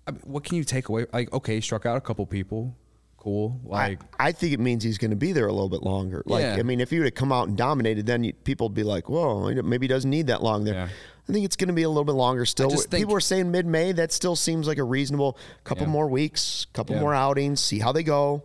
[0.06, 1.06] I mean, what can you take away?
[1.14, 2.76] Like, okay, he struck out a couple people.
[3.18, 3.60] Cool.
[3.64, 6.24] Like, I, I think it means he's going to be there a little bit longer.
[6.26, 6.58] Like, yeah.
[6.58, 8.84] I mean, if he would have come out and dominated, then you, people would be
[8.84, 10.90] like, "Whoa, maybe he doesn't need that long there." Yeah.
[11.28, 12.72] I think it's going to be a little bit longer still.
[12.90, 13.92] People are saying mid-May.
[13.92, 15.92] That still seems like a reasonable couple yeah.
[15.92, 18.44] more weeks, couple more outings, see how they go.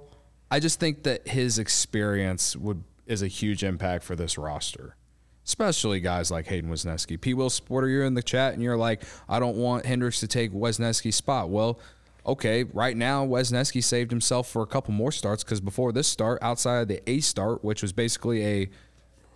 [0.51, 4.97] I just think that his experience would is a huge impact for this roster.
[5.45, 7.21] Especially guys like Hayden Wesneski.
[7.21, 7.35] P.
[7.35, 10.53] Will Sporter, you're in the chat and you're like, I don't want Hendricks to take
[10.53, 11.51] Wesneski's spot.
[11.51, 11.81] Well,
[12.25, 16.39] okay, right now Wesneski saved himself for a couple more starts because before this start,
[16.43, 18.71] outside of the A start, which was basically a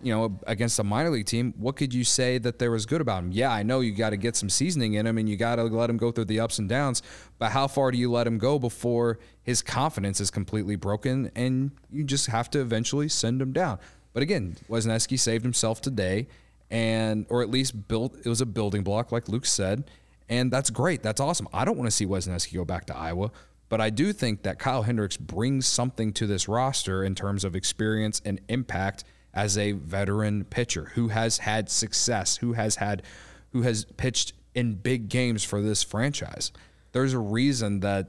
[0.01, 3.01] you know, against a minor league team, what could you say that there was good
[3.01, 3.31] about him?
[3.31, 5.63] Yeah, I know you got to get some seasoning in him and you got to
[5.63, 7.01] let him go through the ups and downs,
[7.39, 11.71] but how far do you let him go before his confidence is completely broken and
[11.89, 13.79] you just have to eventually send him down?
[14.13, 16.27] But again, Wesneski saved himself today
[16.69, 19.89] and or at least built it was a building block like Luke said,
[20.29, 21.01] and that's great.
[21.01, 21.47] That's awesome.
[21.53, 23.31] I don't want to see Wesneski go back to Iowa,
[23.69, 27.55] but I do think that Kyle Hendricks brings something to this roster in terms of
[27.55, 29.03] experience and impact–
[29.37, 33.03] as a veteran pitcher who has had success, who has had
[33.51, 36.51] who has pitched in big games for this franchise.
[36.91, 38.07] There's a reason that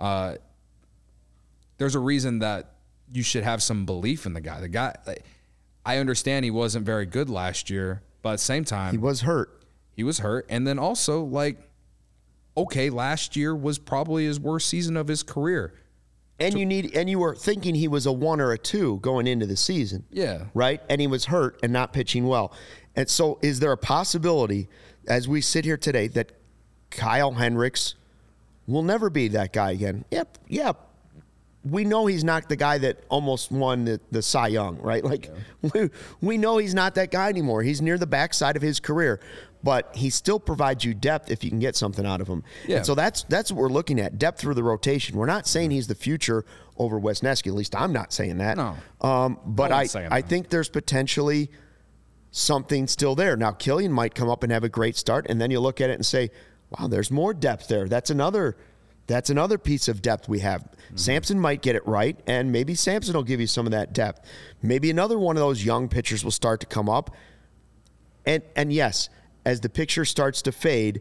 [0.00, 0.36] uh,
[1.76, 2.72] there's a reason that
[3.12, 4.58] you should have some belief in the guy.
[4.60, 4.96] The guy,
[5.84, 9.20] I understand he wasn't very good last year, but at the same time, he was
[9.20, 9.62] hurt.
[9.92, 11.58] He was hurt, and then also like,
[12.56, 15.74] okay, last year was probably his worst season of his career.
[16.40, 19.26] And you need and you were thinking he was a one or a two going
[19.26, 20.04] into the season.
[20.10, 20.44] Yeah.
[20.54, 20.80] Right?
[20.88, 22.52] And he was hurt and not pitching well.
[22.96, 24.68] And so is there a possibility
[25.06, 26.32] as we sit here today that
[26.90, 27.94] Kyle Hendricks
[28.66, 30.04] will never be that guy again?
[30.10, 30.38] Yep.
[30.48, 30.86] Yep.
[31.62, 35.04] We know he's not the guy that almost won the, the Cy Young, right?
[35.04, 35.70] Like yeah.
[35.74, 35.90] we,
[36.22, 37.62] we know he's not that guy anymore.
[37.62, 39.20] He's near the backside of his career
[39.62, 42.42] but he still provides you depth if you can get something out of him.
[42.66, 42.78] Yeah.
[42.78, 45.16] And so that's that's what we're looking at depth through the rotation.
[45.16, 46.44] We're not saying he's the future
[46.76, 47.48] over Wesneski.
[47.48, 48.56] At least I'm not saying that.
[48.56, 48.76] No.
[49.00, 51.50] Um, but I I, I think there's potentially
[52.30, 53.36] something still there.
[53.36, 55.90] Now Kilian might come up and have a great start, and then you look at
[55.90, 56.30] it and say,
[56.70, 58.56] "Wow, there's more depth there." That's another.
[59.06, 60.62] That's another piece of depth we have.
[60.62, 60.96] Mm-hmm.
[60.96, 64.24] Sampson might get it right, and maybe Sampson will give you some of that depth.
[64.62, 67.14] Maybe another one of those young pitchers will start to come up.
[68.24, 69.08] And and yes,
[69.44, 71.00] as the picture starts to fade,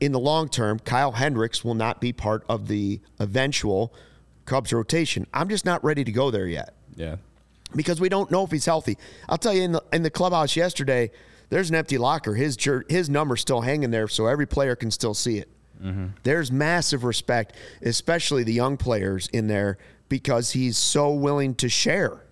[0.00, 3.94] in the long term, Kyle Hendricks will not be part of the eventual
[4.44, 5.26] Cubs rotation.
[5.32, 6.74] I'm just not ready to go there yet.
[6.96, 7.16] Yeah.
[7.74, 8.98] Because we don't know if he's healthy.
[9.28, 11.10] I'll tell you in the in the clubhouse yesterday,
[11.48, 12.34] there's an empty locker.
[12.34, 12.56] His
[12.88, 15.48] his number's still hanging there, so every player can still see it.
[15.82, 16.08] Mm-hmm.
[16.22, 22.23] There's massive respect, especially the young players in there, because he's so willing to share.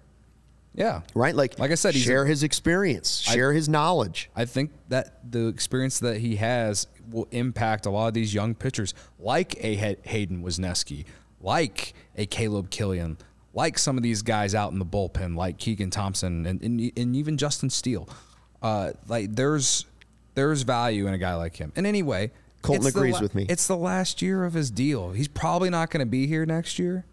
[0.74, 1.02] Yeah.
[1.14, 1.34] Right?
[1.34, 4.30] Like, like I said, share a, his experience, share I, his knowledge.
[4.34, 8.54] I think that the experience that he has will impact a lot of these young
[8.54, 11.04] pitchers, like a Hayden Wesneski,
[11.40, 13.18] like a Caleb Kilian,
[13.54, 17.16] like some of these guys out in the bullpen, like Keegan Thompson and, and, and
[17.16, 18.08] even Justin Steele.
[18.62, 19.86] Uh, like there's
[20.34, 21.72] there's value in a guy like him.
[21.76, 22.30] And anyway,
[22.62, 23.46] Colton agrees la- with me.
[23.48, 25.10] It's the last year of his deal.
[25.10, 27.04] He's probably not going to be here next year.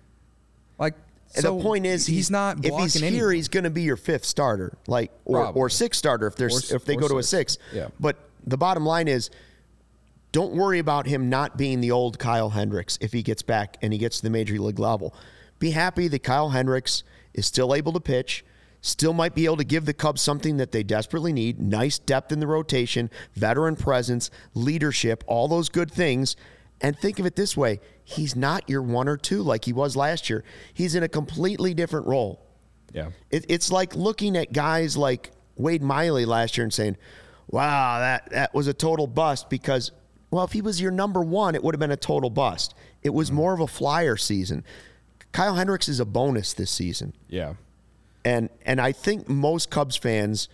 [0.78, 0.94] Like
[1.30, 4.26] So the point is, he's not If he's here, he's going to be your fifth
[4.26, 5.62] starter, like or, Probably.
[5.62, 7.54] or sixth starter if there's if they go to a six.
[7.54, 7.66] six.
[7.74, 7.88] Yeah.
[8.00, 9.30] But the bottom line is,
[10.32, 13.94] don't worry about him not being the old Kyle Hendricks if he gets back and
[13.94, 15.14] he gets to the major league level.
[15.60, 17.04] Be happy that Kyle Hendricks
[17.34, 18.44] is still able to pitch.
[18.82, 22.32] Still might be able to give the Cubs something that they desperately need nice depth
[22.32, 26.38] in the rotation, veteran presence, leadership, all those good things.
[26.80, 29.96] And think of it this way he's not your one or two like he was
[29.96, 30.44] last year.
[30.74, 32.44] He's in a completely different role.
[32.92, 33.12] Yeah.
[33.30, 36.98] It, it's like looking at guys like Wade Miley last year and saying,
[37.48, 39.92] wow, that, that was a total bust because,
[40.32, 42.74] well, if he was your number one, it would have been a total bust.
[43.04, 43.38] It was mm-hmm.
[43.38, 44.64] more of a flyer season.
[45.32, 47.14] Kyle Hendricks is a bonus this season.
[47.28, 47.54] Yeah.
[48.26, 50.50] And and I think most Cubs fans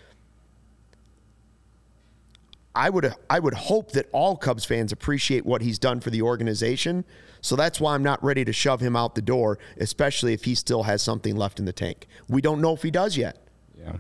[2.76, 6.22] I would I would hope that all Cubs fans appreciate what he's done for the
[6.22, 7.06] organization.
[7.42, 10.56] So that's why I'm not ready to shove him out the door, especially if he
[10.56, 12.08] still has something left in the tank.
[12.28, 13.38] We don't know if he does yet.
[13.80, 13.98] Yeah.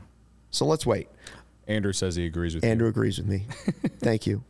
[0.49, 1.07] So let's wait.
[1.67, 2.89] Andrew says he agrees with Andrew you.
[2.91, 3.45] agrees with me.
[3.99, 4.43] Thank you.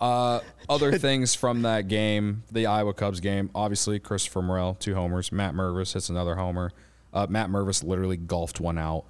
[0.00, 5.30] Uh, other things from that game, the Iowa Cubs game, obviously Christopher Morel, two homers.
[5.30, 6.72] Matt Mervis hits another homer.
[7.12, 9.04] Uh, Matt Mervis literally golfed one out.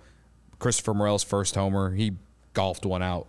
[0.58, 2.12] Christopher Morel's first homer, he
[2.54, 3.28] golfed one out,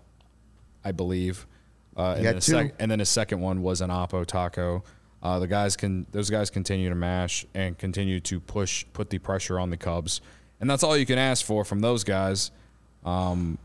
[0.83, 1.47] I believe.
[1.95, 2.41] Uh, and, then two.
[2.41, 4.83] sec- and then his second one was an Oppo taco.
[5.21, 9.19] Uh, the guys can those guys continue to mash and continue to push, put the
[9.19, 10.21] pressure on the Cubs,
[10.59, 12.51] and that's all you can ask for from those guys.
[13.05, 13.57] Um,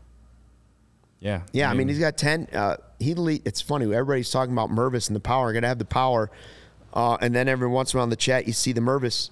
[1.19, 2.47] yeah, Yeah, I mean, he's got 10.
[2.53, 3.85] Uh, he lead, It's funny.
[3.85, 5.51] Everybody's talking about Mervis and the power.
[5.51, 6.29] Going to have the power.
[6.93, 9.29] Uh, and then every once in a while in the chat, you see the Mervis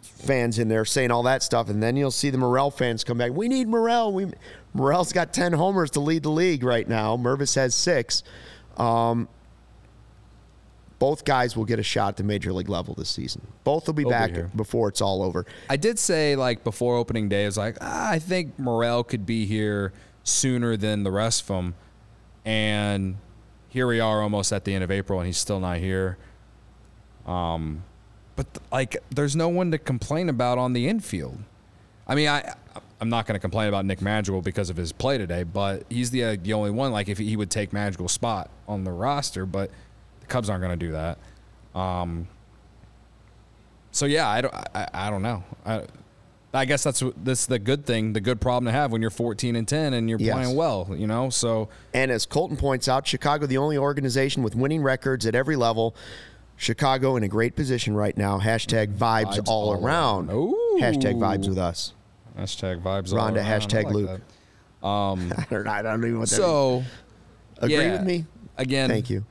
[0.00, 1.68] fans in there saying all that stuff.
[1.68, 3.32] And then you'll see the Morel fans come back.
[3.32, 4.12] We need Morel.
[4.12, 4.26] We,
[4.74, 7.16] Morel's got 10 homers to lead the league right now.
[7.16, 8.22] Mervis has six.
[8.76, 9.28] Um,
[10.98, 13.46] both guys will get a shot at the major league level this season.
[13.62, 14.50] Both will be They'll back here.
[14.56, 15.46] before it's all over.
[15.70, 19.24] I did say like before opening day, I was like, ah, I think Morel could
[19.26, 19.92] be here
[20.24, 21.74] sooner than the rest of them,
[22.44, 23.16] and
[23.68, 26.16] here we are almost at the end of April, and he's still not here.
[27.26, 27.84] Um,
[28.36, 31.38] but like, there's no one to complain about on the infield.
[32.06, 32.54] I mean, I
[33.00, 36.10] I'm not going to complain about Nick Madrigal because of his play today, but he's
[36.10, 36.92] the uh, the only one.
[36.92, 39.70] Like, if he would take Madrigal's spot on the roster, but
[40.20, 41.18] the Cubs aren't going to do that.
[41.78, 42.28] Um,
[43.90, 45.42] so yeah, I don't, I, I don't know.
[45.66, 45.82] I,
[46.52, 49.56] I guess that's this the good thing, the good problem to have when you're 14
[49.56, 50.34] and 10 and you're Yes.
[50.34, 51.30] playing well, you know.
[51.30, 55.56] So And as Colton points out, Chicago, the only organization with winning records at every
[55.56, 55.96] level.
[56.56, 58.38] Chicago in a great position right now.
[58.38, 60.30] Hashtag vibes, Vibes all, all around.
[60.30, 60.54] around.
[60.80, 61.92] Hashtag vibes with us.
[62.38, 63.12] Hashtag vibes.
[63.12, 63.44] Rhonda.
[63.44, 64.20] Hashtag like Luke.
[64.82, 64.86] that.
[64.86, 66.90] Um, I don't, I don't even know what that so means.
[67.58, 68.26] Agree yeah, with me?
[68.58, 68.88] again.
[68.88, 69.24] Thank you.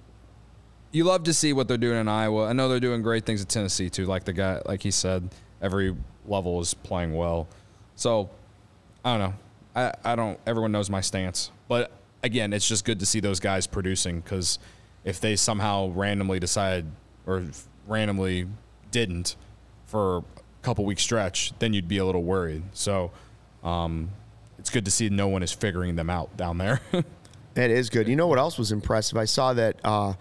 [0.91, 2.47] you love to see what they're doing in Iowa.
[2.47, 4.05] I know they're doing great things at Tennessee too.
[4.05, 5.29] Like the guy, like he said,
[5.61, 5.95] every
[6.25, 7.47] level is playing well.
[7.95, 8.29] So
[9.03, 9.33] I don't know.
[9.75, 10.39] I, I don't.
[10.45, 11.91] Everyone knows my stance, but
[12.21, 14.59] again, it's just good to see those guys producing because
[15.03, 16.85] if they somehow randomly decide
[17.25, 17.43] or
[17.87, 18.47] randomly
[18.91, 19.35] didn't
[19.85, 20.23] for
[20.63, 22.63] couple week stretch, then you'd be a little worried.
[22.73, 23.11] So
[23.63, 24.09] um,
[24.57, 26.81] it's good to see no one is figuring them out down there.
[27.55, 28.07] That is good.
[28.07, 29.15] You know what else was impressive?
[29.15, 30.13] I saw that uh,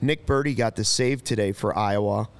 [0.00, 2.30] Nick Burdi got the save today for Iowa,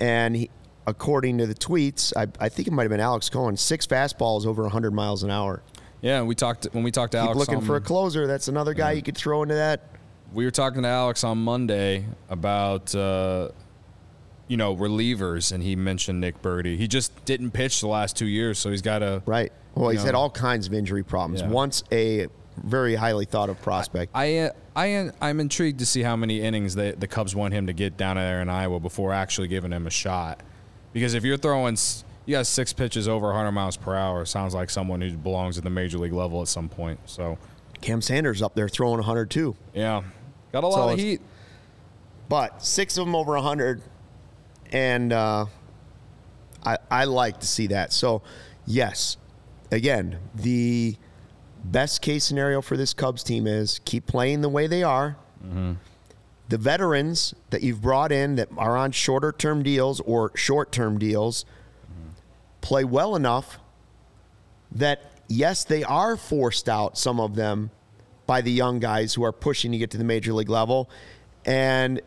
[0.00, 0.50] and he,
[0.86, 4.46] according to the tweets, I, I think it might have been Alex Cohen, six fastballs
[4.46, 5.62] over 100 miles an hour.
[6.00, 7.38] yeah, we talked when we talked to Keep Alex.
[7.40, 8.26] looking on- for a closer.
[8.26, 9.82] That's another guy you could throw into that.
[10.32, 13.50] we were talking to Alex on Monday about uh,
[14.48, 16.76] you know relievers, and he mentioned Nick Burdi.
[16.76, 19.52] He just didn't pitch the last two years, so he's got a Right.
[19.74, 21.40] Well, he's You had all kinds of injury problems.
[21.40, 21.48] Yeah.
[21.48, 22.28] Once a
[22.62, 24.12] very highly thought of prospect.
[24.14, 27.66] I I uh, I'm intrigued to see how many innings they, the Cubs want him
[27.66, 30.40] to get down there in Iowa before actually giving him a shot.
[30.92, 31.76] Because if you're throwing,
[32.26, 35.64] you got six pitches over 100 miles per hour, sounds like someone who belongs at
[35.64, 37.00] the major league level at some point.
[37.06, 37.36] So
[37.80, 39.56] Cam Sanders up there throwing 102.
[39.74, 40.02] yeah,
[40.52, 41.20] got a So lot of heat.
[42.28, 43.82] but six of them over 100
[44.74, 45.46] and uh,
[46.64, 47.92] I, I like to see that.
[47.92, 48.22] So
[48.66, 49.16] yes
[49.70, 50.96] again the
[51.64, 55.16] best case scenario for this cubs team is keep playing the way they are.
[56.48, 60.98] The veterans that you've brought in that are on shorter term deals or short term
[60.98, 61.44] deals
[62.60, 63.58] play well enough
[64.72, 67.70] that yes they are forced out some of them
[68.26, 70.88] by the young guys who are pushing to get to the major league level.
[71.44, 72.00] And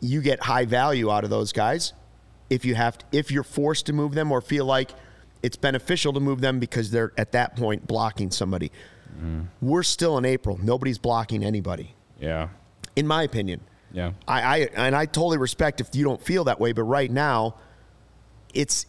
[0.00, 1.92] you get high value out of those guys
[2.50, 4.90] if you have to, if you're forced to move them or feel like
[5.42, 8.70] it's beneficial to move them because they're at that point blocking somebody.
[9.16, 9.42] Mm-hmm.
[9.60, 10.58] We're still in April.
[10.62, 12.48] Nobody's blocking anybody, Yeah,
[12.96, 13.60] in my opinion.
[13.92, 14.12] yeah.
[14.26, 17.56] I, I and I totally respect if you don't feel that way, but right now,
[18.54, 18.86] it's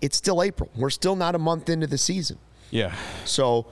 [0.00, 0.70] it's still April.
[0.76, 2.38] We're still not a month into the season.
[2.70, 2.94] Yeah.
[3.24, 3.66] So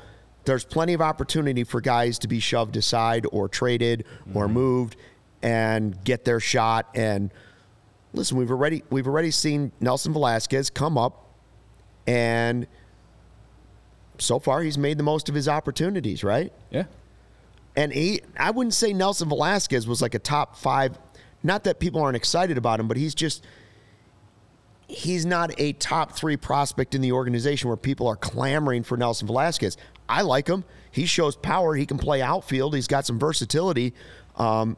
[0.45, 4.55] there's plenty of opportunity for guys to be shoved aside or traded or mm-hmm.
[4.55, 4.97] moved
[5.43, 6.89] and get their shot.
[6.95, 7.33] And
[8.13, 11.27] listen, we've already we've already seen Nelson Velazquez come up
[12.07, 12.67] and
[14.19, 16.53] so far he's made the most of his opportunities, right?
[16.71, 16.85] Yeah.
[17.77, 20.99] And he I wouldn't say Nelson Velazquez was like a top five
[21.43, 23.45] not that people aren't excited about him, but he's just
[24.89, 29.27] he's not a top three prospect in the organization where people are clamoring for Nelson
[29.27, 29.77] Velazquez.
[30.09, 30.65] I like him.
[30.91, 31.77] He shows power.
[31.77, 32.75] He can play outfield.
[32.75, 33.95] He's got some versatility.
[34.37, 34.77] Um,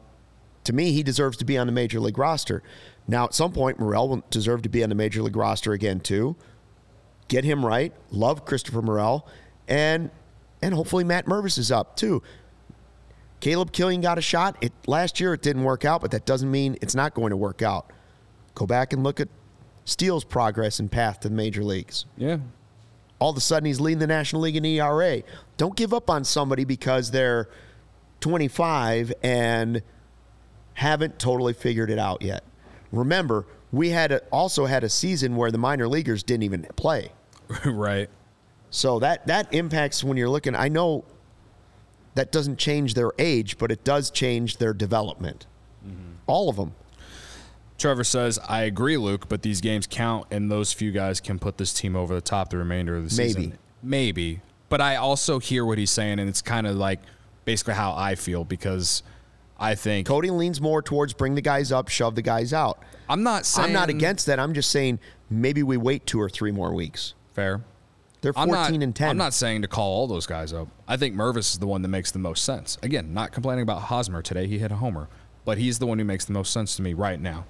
[0.65, 2.63] to me, he deserves to be on the major league roster.
[3.09, 6.01] Now, at some point, Morel will deserve to be on the major league roster again
[6.01, 6.37] too.
[7.29, 7.93] Get him right.
[8.11, 9.27] Love Christopher Morel,
[9.67, 10.11] and
[10.61, 12.23] and hopefully Matt Mervis is up too.
[13.41, 14.57] Caleb Kilian got a shot.
[14.61, 17.37] It last year it didn't work out, but that doesn't mean it's not going to
[17.37, 17.93] work out.
[18.55, 19.29] Go back and look at
[19.85, 22.07] Steele's progress and path to the major leagues.
[22.17, 22.39] Yeah.
[23.19, 25.23] All of a sudden he's leading the National League in ERA.
[25.57, 27.49] Don't give up on somebody because they're
[28.21, 29.83] 25 and
[30.75, 32.45] haven't totally figured it out yet.
[32.91, 37.13] Remember, we had a, also had a season where the minor leaguers didn't even play.
[37.65, 38.09] right.
[38.71, 40.55] So that that impacts when you're looking.
[40.55, 41.05] I know
[42.15, 45.47] that doesn't change their age, but it does change their development.
[45.87, 46.13] Mm-hmm.
[46.27, 46.75] All of them.
[47.79, 51.59] Trevor says, I agree, Luke, but these games count, and those few guys can put
[51.59, 53.33] this team over the top the remainder of the Maybe.
[53.33, 53.59] season.
[53.83, 54.41] Maybe.
[54.69, 57.01] But I also hear what he's saying, and it's kind of like
[57.45, 59.03] basically how I feel because
[59.63, 62.83] I think Cody leans more towards bring the guys up, shove the guys out.
[63.09, 64.41] I'm not saying I'm not against that.
[64.41, 64.99] I'm just saying
[65.31, 67.15] maybe we wait two or three more weeks.
[67.33, 67.63] fair.
[68.23, 69.11] They're I'm 14 not, and 10.
[69.11, 70.69] I'm not saying to call all those guys up.
[70.87, 72.79] I think Mervis is the one that makes the most sense.
[72.81, 74.47] Again, not complaining about Hosmer today.
[74.47, 75.09] He hit a homer,
[75.45, 77.47] but he's the one who makes the most sense to me right now.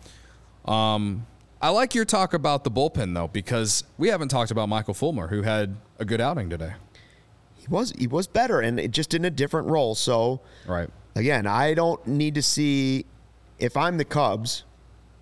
[0.65, 1.27] Um,
[1.61, 5.29] I like your talk about the bullpen though, because we haven't talked about Michael Fulmer,
[5.29, 6.73] who had a good outing today.
[7.55, 9.95] He was he was better and it just in a different role.
[9.95, 10.89] So Right.
[11.15, 13.07] Again, I don't need to see
[13.59, 14.65] if I'm the Cubs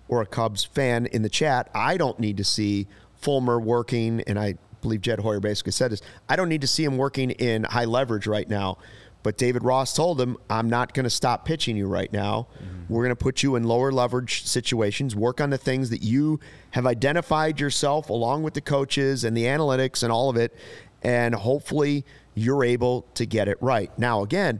[0.07, 4.37] or a Cubs fan in the chat, I don't need to see Fulmer working and
[4.37, 6.01] I believe Jed Hoyer basically said this.
[6.27, 8.77] I don't need to see him working in high leverage right now.
[9.23, 12.47] But David Ross told him, I'm not going to stop pitching you right now.
[12.55, 12.93] Mm-hmm.
[12.93, 16.39] We're going to put you in lower leverage situations, work on the things that you
[16.71, 20.55] have identified yourself along with the coaches and the analytics and all of it.
[21.03, 23.97] And hopefully you're able to get it right.
[23.99, 24.59] Now, again,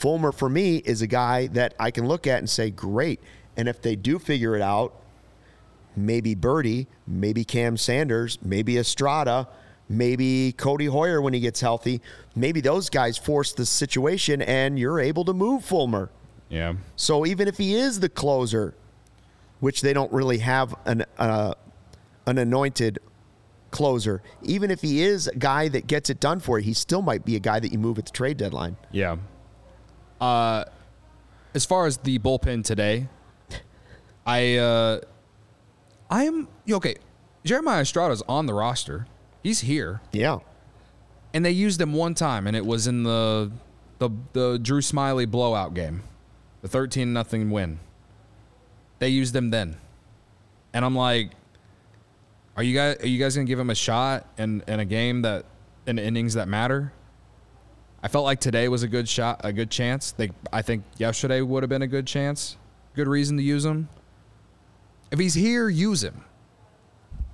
[0.00, 3.20] Fulmer for me is a guy that I can look at and say, great.
[3.58, 4.94] And if they do figure it out,
[5.94, 9.46] maybe Burdi, maybe Cam Sanders, maybe Estrada,
[9.90, 12.00] maybe Codi Heuer when he gets healthy.
[12.34, 16.08] Maybe those guys force the situation and you're able to move Fulmer.
[16.48, 16.76] Yeah.
[16.96, 18.72] So even if he is the closer,
[19.58, 21.52] which they don't really have an uh,
[22.24, 23.00] an anointed
[23.70, 27.02] closer, even if he is a guy that gets it done for you, he still
[27.02, 28.78] might be a guy that you move at the trade deadline.
[28.92, 29.18] Yeah.
[30.20, 30.64] Uh,
[31.54, 33.08] as far as the bullpen today,
[34.26, 35.00] I uh,
[36.10, 36.96] I am okay.
[37.44, 39.06] Jeremiah Estrada's on the roster.
[39.42, 40.40] He's here, Yeah.
[41.32, 43.50] and they used him one time, and it was in the
[43.98, 46.02] the the Drew Smyly blowout game,
[46.62, 47.80] the thirteen nothing win.
[48.98, 49.76] They used him then,
[50.74, 51.30] and I'm like,
[52.58, 55.22] are you guys are you guys gonna give him a shot in in a game
[55.22, 55.46] that
[55.86, 56.92] in innings that matter?
[58.02, 60.12] I felt like today was a good shot, a good chance.
[60.12, 62.56] They, I think yesterday would have been a good chance,
[62.94, 63.88] good reason to use him.
[65.10, 66.24] If he's here, use him.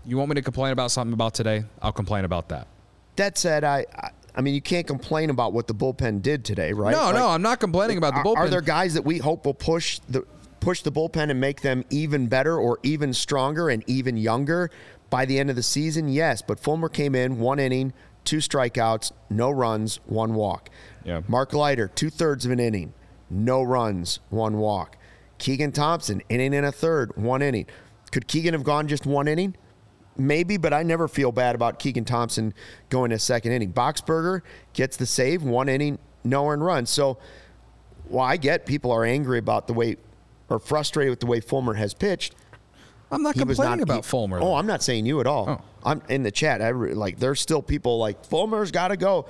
[0.04, 1.64] You want me to complain about something about today?
[1.82, 2.66] I'll complain about that.
[3.16, 6.72] That said, I, I I mean you can't complain about what the bullpen did today,
[6.72, 6.92] right?
[6.92, 8.36] No, Like, no, I'm not complaining about the are- bullpen.
[8.36, 10.24] Are there guys that we hope will push the
[10.60, 14.70] push the bullpen and make them even better or even stronger and even younger
[15.10, 16.08] by the end of the season?
[16.08, 17.92] Yes, but Fulmer came in one inning,
[18.26, 20.68] two strikeouts, no runs, one walk.
[21.04, 21.22] Yeah.
[21.28, 22.92] Mark Leiter, two thirds of an inning,
[23.30, 24.98] no runs, one walk.
[25.38, 27.66] Keegan Thompson, inning and a third, one inning.
[28.10, 29.56] Could Keegan have gone just one inning?
[30.18, 32.54] Maybe, but I never feel bad about Keegan Thompson
[32.88, 33.72] going to second inning.
[33.72, 34.40] Boxberger
[34.72, 36.86] gets the save, one inning, no earned run.
[36.86, 37.18] So,
[38.08, 39.96] well, I get people are angry about the way
[40.48, 42.34] or frustrated with the way Fulmer has pitched.
[43.10, 44.38] I'm not He was complaining not about he- Fulmer.
[44.40, 45.48] Oh, I'm not saying you at all.
[45.48, 45.62] Oh.
[45.84, 46.60] I'm in the chat.
[46.60, 49.26] I re- like there's still people like Fulmer's got to go.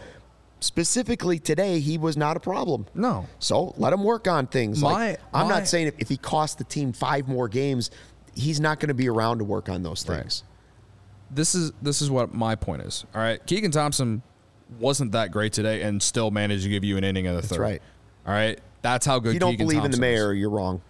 [0.61, 2.87] Specifically today, he was not a problem.
[2.95, 3.27] No.
[3.39, 4.81] So let him work on things.
[4.81, 7.91] My- like, I'm my- not saying if, if he cost the team five more games,
[8.35, 10.21] he's not going to be around to work on those Right.
[10.21, 10.43] things.
[11.31, 13.05] this is this is what my point is.
[13.15, 14.23] All right, Keegan Thompson
[14.81, 17.59] wasn't that great today, and still managed to give you an inning of the third.
[17.61, 17.83] right.
[18.27, 19.31] All right, that's how good.
[19.31, 20.39] If you don't Keegan believe in the mayor, is.
[20.41, 20.81] you're wrong.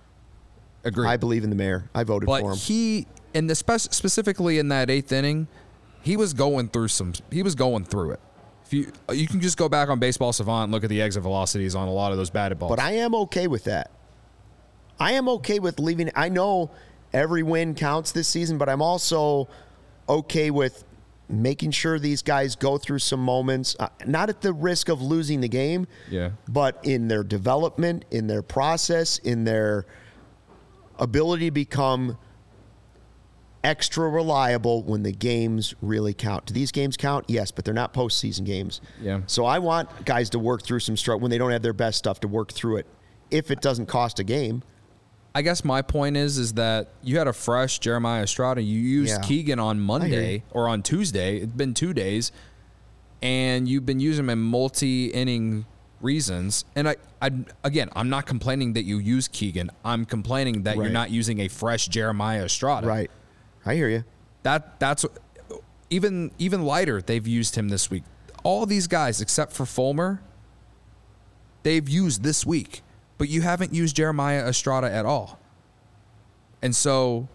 [0.87, 1.07] Agree.
[1.07, 1.91] I believe in the mayor.
[1.95, 2.57] I voted for him.
[2.57, 5.49] he, in the spec- specifically in that eighth inning,
[6.03, 7.13] he was going through some.
[7.31, 8.21] He was going through it.
[8.65, 11.23] If you you can just go back on Baseball Savant and look at the exit
[11.23, 12.71] velocities on a lot of those batted balls.
[12.71, 13.91] But I am okay with that.
[14.99, 16.11] I am okay with leaving.
[16.17, 16.71] I know
[17.13, 19.49] every win counts this season, but I'm also
[20.09, 20.85] okay with
[21.29, 25.41] making sure these guys go through some moments, uh, not at the risk of losing
[25.41, 26.31] the game, Yeah.
[26.49, 29.87] but in their development, in their process, in their
[30.99, 32.19] ability to become
[33.65, 36.47] extra reliable when the games really count.
[36.47, 37.25] Do these games count?
[37.29, 38.81] Yes, but they're not postseason games.
[39.01, 39.23] Yeah.
[39.27, 41.99] So I want guys to work through some struggle when they don't have their best
[41.99, 42.87] stuff to work through it.
[43.31, 44.63] If it doesn't cost a game,
[45.35, 48.63] I guess my point is is that you had a fresh Jeremiah Estrada.
[48.63, 49.27] You used Yeah.
[49.27, 49.81] Keegan on.
[49.81, 51.39] Monday or on Tuesday.
[51.39, 52.31] It's been two days,
[53.21, 55.67] and you've been using him in multi-inning
[56.01, 56.65] reasons.
[56.75, 57.31] And I, I
[57.65, 59.71] again, I'm not complaining that you use Keegan.
[59.85, 60.85] I'm complaining that Right.
[60.85, 62.87] you're not using a fresh Jeremiah Estrada.
[62.87, 63.11] right?
[63.65, 64.05] I hear you.
[64.43, 65.05] That that's
[65.91, 67.01] even even lighter.
[67.03, 68.05] They've used him this week.
[68.43, 70.21] All these guys except for Fulmer,
[71.65, 72.83] they've used this week,
[73.19, 75.41] but you haven't used Jeremiah Estrada at all.
[76.63, 77.29] And so,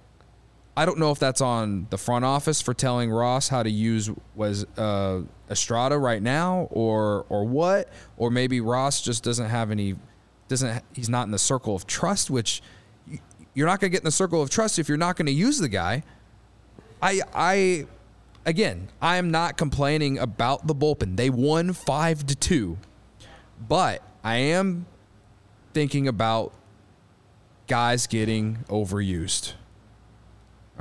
[0.76, 4.10] I don't know if that's on the front office for telling Ross how to use
[4.36, 9.96] was uh, Estrada right now, or or what, or maybe Ross just doesn't have any,
[10.48, 12.62] doesn't he's not in the circle of trust, which
[13.54, 15.34] you're not going to get in the circle of trust if you're not going to
[15.34, 16.04] use the guy.
[17.02, 17.86] I I
[18.46, 21.18] again, I am not complaining about the bullpen.
[21.18, 22.78] They won 5 to 2.
[23.68, 24.86] But I am
[25.74, 26.54] thinking about
[27.68, 29.54] guys getting overused.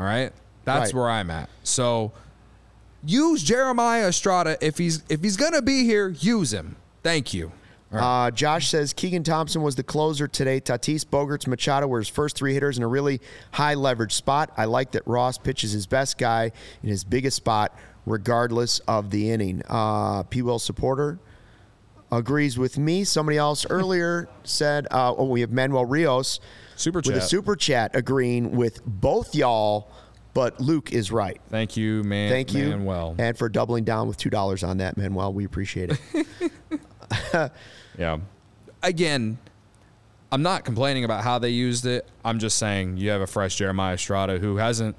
[0.01, 0.33] All right?
[0.65, 0.99] That's Right.
[0.99, 1.51] where I'm at.
[1.63, 2.13] So
[3.05, 6.77] use Jeremiah Estrada if he's if he's going to be here, use him.
[7.03, 7.53] Thank you.
[7.93, 10.61] Uh, Josh says Keegan Thompson was the closer today.
[10.61, 13.21] Tatis, Bogaerts, Machado were his first three hitters in a really
[13.51, 14.53] high leverage spot.
[14.57, 16.53] I like that Ross pitches his best guy
[16.85, 17.77] in his biggest spot,
[18.07, 19.63] regardless of the inning.
[19.69, 20.41] Uh, P.
[20.41, 21.19] Will supporter
[22.13, 23.03] agrees with me.
[23.03, 26.39] Somebody else earlier said, uh, oh, we have Manuel Rios
[26.81, 29.91] Super with a super chat agreeing with both y'all,
[30.35, 31.41] but Luke is right.
[31.51, 32.31] Thank you, man.
[32.31, 32.71] Thank you.
[32.71, 33.17] Manuel.
[33.19, 35.33] And for doubling down with $2 on that, Manuel.
[35.33, 37.53] We appreciate it.
[37.99, 38.19] Yeah.
[38.83, 39.39] Again,
[40.33, 42.09] I'm not complaining about how they used it.
[42.25, 44.97] I'm just saying you have a fresh Jeremiah Estrada who hasn't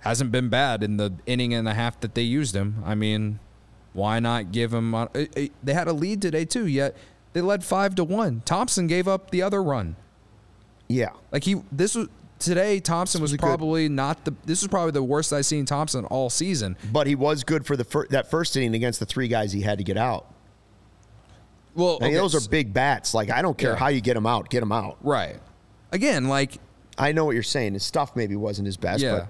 [0.00, 2.82] hasn't been bad in the inning and a half that they used him.
[2.84, 3.40] I mean,
[3.92, 4.94] why not give him?
[4.94, 6.66] On, they had a lead today too.
[6.66, 6.96] Yet
[7.32, 8.42] they led five to one.
[8.44, 9.96] Thompson gave up the other run.
[10.88, 11.10] Yeah.
[11.32, 12.08] Like he, this was
[12.38, 12.80] today.
[12.80, 14.34] Thompson was, a good- probably not the.
[14.44, 16.76] This was probably the worst I've seen Thompson all season.
[16.92, 19.62] But he was good for the fir- that first inning against the three guys he
[19.62, 20.32] had to get out.
[21.74, 23.12] Well, okay, those are big bats.
[23.14, 23.76] Like I don't care Yeah.
[23.76, 24.96] how you get them out, get them out.
[25.02, 25.36] right.
[25.92, 26.58] Again, like
[26.98, 27.74] I know what you're saying.
[27.74, 29.12] His stuff maybe wasn't his best, Yeah.
[29.18, 29.28] but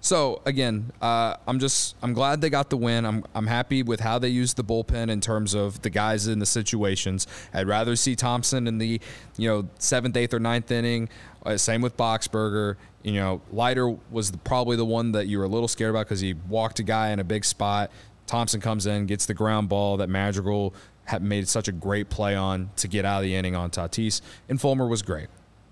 [0.00, 3.04] So again, uh, I'm just I'm glad they got the win.
[3.04, 6.38] I'm I'm happy with how they used the bullpen in terms of the guys in
[6.38, 7.26] the situations.
[7.52, 9.00] I'd rather see Thompson in the
[9.36, 11.08] you know seventh, eighth, or ninth inning.
[11.44, 12.76] Uh, same with Boxberger.
[13.02, 16.06] You know, Leiter was the, probably the one that you were a little scared about
[16.06, 17.90] because he walked a guy in a big spot.
[18.26, 20.74] Thompson comes in, gets the ground ball that Madrigal
[21.04, 24.20] had made such a great play on to get out of the inning on Tatis.
[24.48, 25.28] And Fulmer was great.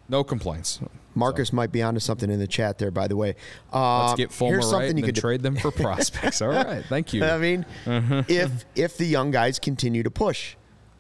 [0.09, 0.81] No complaints.
[1.19, 2.91] Marcus might be onto something in the chat there.
[2.91, 3.35] By the way,
[3.73, 6.41] uh, Let's get Fulmer here's right something and you could trade them for prospects.
[6.41, 7.25] All right, thank you.
[7.25, 10.55] I mean, if if the young guys continue to push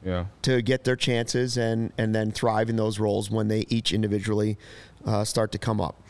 [0.04, 0.26] Yeah.
[0.42, 4.58] to get their chances and and then thrive in those roles when they each individually
[5.06, 6.00] uh, start to come up,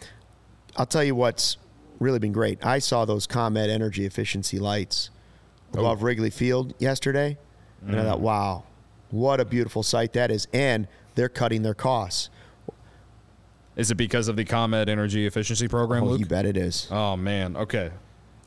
[0.76, 1.56] I'll tell you what's
[2.00, 2.64] really been great.
[2.64, 5.10] I saw those ComEd energy efficiency lights
[5.74, 7.36] above Wrigley Field yesterday,
[7.86, 8.64] and I thought, wow,
[9.10, 12.30] what a beautiful sight that is, and they're cutting their costs.
[13.78, 16.20] Is it because of the ComEd energy efficiency program, Oh, Luke?
[16.20, 16.88] you bet it is.
[16.90, 17.56] Oh man.
[17.56, 17.90] Okay.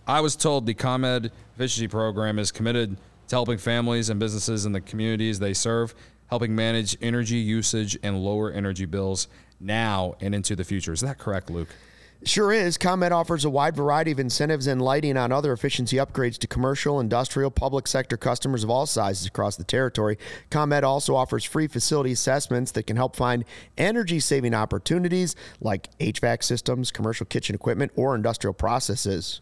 [0.06, 2.98] I was told the ComEd efficiency program is committed
[3.30, 5.96] to helping families and businesses in the communities they serve,
[6.30, 9.30] helping manage energy usage and lower energy bills
[9.62, 10.92] now and into the future.
[10.92, 11.70] Is that correct, Luke?
[12.24, 12.78] Sure is.
[12.78, 17.00] ComEd offers a wide variety of incentives and lighting on other efficiency upgrades to commercial,
[17.00, 20.20] industrial, public sector customers of all sizes across the territory.
[20.52, 23.44] ComEd also offers free facility assessments that can help find
[23.76, 29.42] energy saving opportunities like HVAC systems, commercial kitchen equipment, or industrial processes.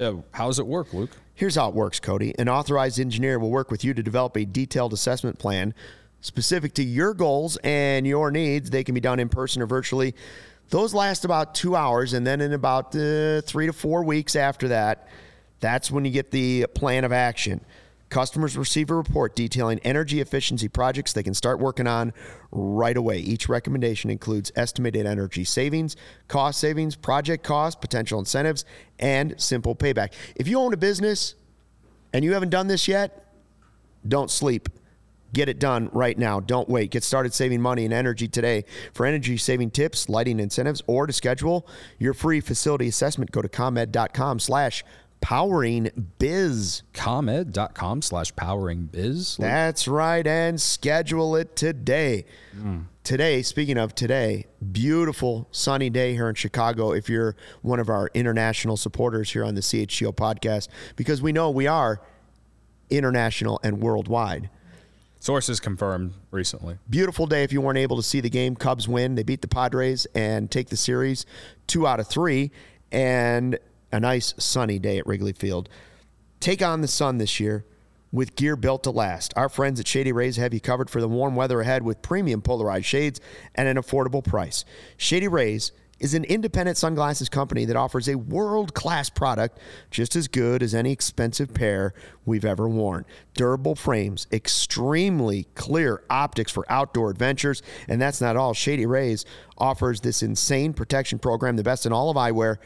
[0.00, 1.10] Uh, how does it work, Luke?
[1.34, 2.34] Here's how it works, Cody.
[2.38, 5.74] An authorized engineer will work with you to develop a detailed assessment plan
[6.22, 8.70] specific to your goals and your needs.
[8.70, 10.14] They can be done in person or virtually.
[10.70, 14.68] Those last about two hours, and then in about uh, three to four weeks after
[14.68, 15.08] that,
[15.58, 17.60] that's when you get the plan of action.
[18.08, 22.12] Customers receive a report detailing energy efficiency projects they can start working on
[22.52, 23.18] right away.
[23.18, 25.96] Each recommendation includes estimated energy savings,
[26.28, 28.64] cost savings, project costs, potential incentives,
[29.00, 30.12] and simple payback.
[30.36, 31.34] If you own a business
[32.12, 33.26] and you haven't done this yet,
[34.06, 34.68] don't sleep.
[35.32, 36.40] Get it done right now.
[36.40, 36.90] Don't wait.
[36.90, 38.64] Get started saving money and energy today.
[38.92, 41.66] For energy saving tips, lighting incentives, or to schedule
[41.98, 44.84] your free facility assessment, go to comed.com slash
[45.20, 46.82] powering biz.
[46.92, 49.36] ComEd.com slash powering biz.
[49.36, 50.26] That's right.
[50.26, 52.24] And schedule it today.
[52.52, 52.80] Hmm.
[53.02, 56.92] Today, speaking of today, beautiful sunny day here in Chicago.
[56.92, 61.50] If you're one of our international supporters here on the CHGO podcast, because we know
[61.50, 62.00] we are
[62.90, 64.50] international and worldwide.
[65.20, 66.78] Sources confirmed recently.
[66.88, 68.56] Beautiful day if you weren't able to see the game.
[68.56, 69.14] Cubs win.
[69.14, 71.26] They beat the Padres and take the series
[71.66, 72.50] two out of three.
[72.90, 73.58] And
[73.92, 75.68] a nice sunny day at Wrigley Field.
[76.40, 77.66] Take on the sun this year
[78.12, 79.32] with gear built to last.
[79.36, 82.40] Our friends at Shady Rays have you covered for the warm weather ahead with premium
[82.40, 83.20] polarized shades
[83.54, 84.64] at an affordable price.
[84.96, 89.58] Shady Rays is an independent sunglasses company that offers a world class product
[89.90, 91.94] just as good as any expensive pair
[92.24, 93.04] we've ever worn.
[93.34, 98.54] Durable frames, extremely clear optics for outdoor adventures, and that's not all.
[98.54, 99.24] Shady Rays
[99.58, 102.56] offers this insane protection program, the best in all of eyewear.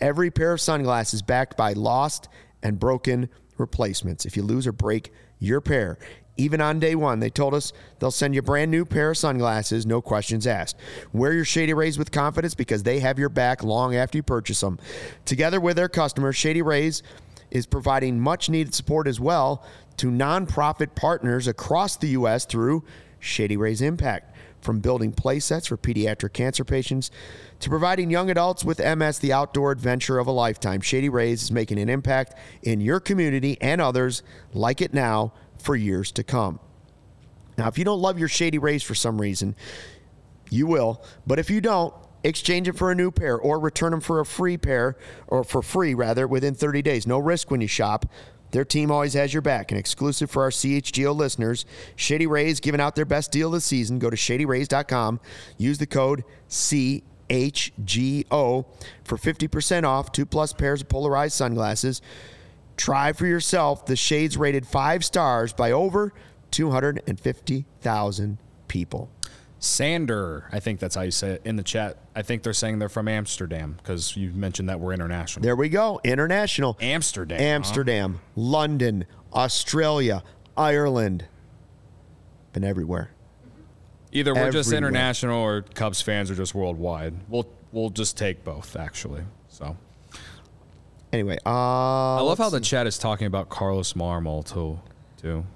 [0.00, 2.28] Every pair of sunglasses backed by lost
[2.62, 3.28] and broken
[3.58, 4.24] replacements.
[4.24, 5.98] If you lose or break your pair,
[6.38, 9.18] even on day one, they told us they'll send you a brand new pair of
[9.18, 10.76] sunglasses, no questions asked.
[11.12, 14.60] Wear your Shady Rays with confidence because they have your back long after you purchase
[14.60, 14.78] them.
[15.24, 17.02] Together with their customers, Shady Rays
[17.50, 19.64] is providing much needed support as well
[19.96, 22.44] to nonprofit partners across the U.S.
[22.44, 22.84] through
[23.18, 24.36] Shady Rays Impact.
[24.60, 27.12] From building play sets for pediatric cancer patients
[27.60, 31.52] to providing young adults with MS the outdoor adventure of a lifetime, Shady Rays is
[31.52, 35.32] making an impact in your community and others like it now
[35.68, 36.58] for years to come.
[37.58, 39.54] Now, if you don't love your Shady Rays for some reason,
[40.48, 41.04] you will.
[41.26, 41.92] But if you don't,
[42.24, 44.96] exchange it for a new pair or return them for a free pair
[45.26, 47.06] or for free rather within 30 days.
[47.06, 48.06] No risk when you shop.
[48.52, 49.70] Their team always has your back.
[49.70, 51.66] And exclusive for our CHGO listeners,
[51.96, 53.98] Shady Rays giving out their best deal of the season.
[53.98, 55.20] Go to shadyrays.com.
[55.58, 57.04] Use the code CHGO
[59.04, 62.00] for 50% off two plus pairs of polarized sunglasses.
[62.78, 66.14] Try for yourself the shades rated five stars by over
[66.52, 69.10] 250,000 people.
[69.58, 71.98] Sander, I think that's how you say it in the chat.
[72.14, 75.42] I think they're saying they're from Amsterdam because you mentioned that we're international.
[75.42, 76.00] There we go.
[76.04, 76.78] International.
[76.80, 77.38] Amsterdam.
[77.38, 77.44] huh?
[77.44, 79.04] Amsterdam, London,
[79.34, 80.22] Australia,
[80.56, 81.24] Ireland.
[82.52, 83.10] Been everywhere.
[84.12, 87.14] Either we're just international or Cubs fans are just worldwide.
[87.28, 89.22] We'll we'll just take both actually.
[89.48, 89.76] So
[91.12, 94.78] Anyway, uh, I love how the chat is talking about Carlos Marmol too,
[95.16, 95.46] too,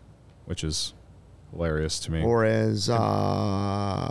[0.46, 0.94] which is
[1.50, 2.22] hilarious to me.
[2.22, 4.10] or as uh,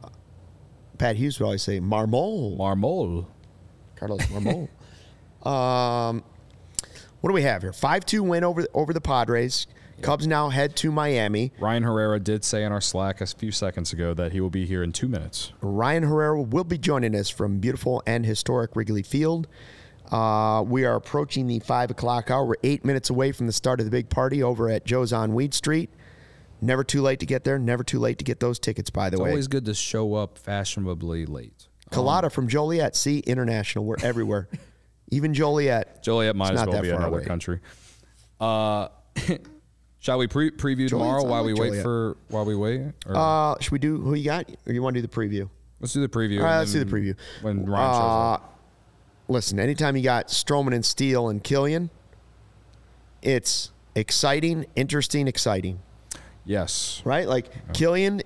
[0.99, 2.57] Pat Hughes would always say, Marmol.
[2.57, 3.25] Marmol.
[3.95, 4.69] Carlos Marmol.
[5.47, 6.23] um,
[7.21, 7.73] what do we have here?
[7.73, 9.67] Five two win over over the Padres.
[10.01, 11.51] Cubs now head to Miami.
[11.59, 14.65] Ryan Herrera did say in our Slack a few seconds ago that he will be
[14.65, 15.51] here in two minutes.
[15.61, 19.47] Ryan Herrera will be joining us from beautiful and historic Wrigley Field.
[20.12, 22.45] Uh, we are approaching the five o'clock hour.
[22.45, 25.34] We're eight minutes away from the start of the big party over at Joe's on
[25.34, 25.89] Weed Street.
[26.62, 27.57] Never too late to get there.
[27.57, 28.89] Never too late to get those tickets.
[28.89, 31.68] By the It's way, always good to show up fashionably late.
[31.91, 32.95] Colada from Joliet.
[32.95, 33.86] See, international.
[33.86, 34.47] We're everywhere.
[35.12, 36.03] Even Joliet.
[36.03, 37.26] Joliet might as well be another away.
[37.26, 37.59] country.
[38.39, 38.89] Uh,
[39.99, 42.82] shall we pre- preview tomorrow while like we wait for while we wait?
[43.07, 45.49] Or Uh, should we do who you got, or you want to do the preview?
[45.80, 46.39] let's do the preview.
[46.39, 47.16] All right, let's do the preview.
[47.41, 48.59] when Ryan shows Uh, up.
[49.32, 51.89] Listen, anytime you got Stroman and Steele and Kilian,
[53.21, 55.79] it's exciting, interesting, exciting,
[56.43, 57.01] Yes.
[57.05, 57.25] right?
[57.25, 58.21] Like Kilian,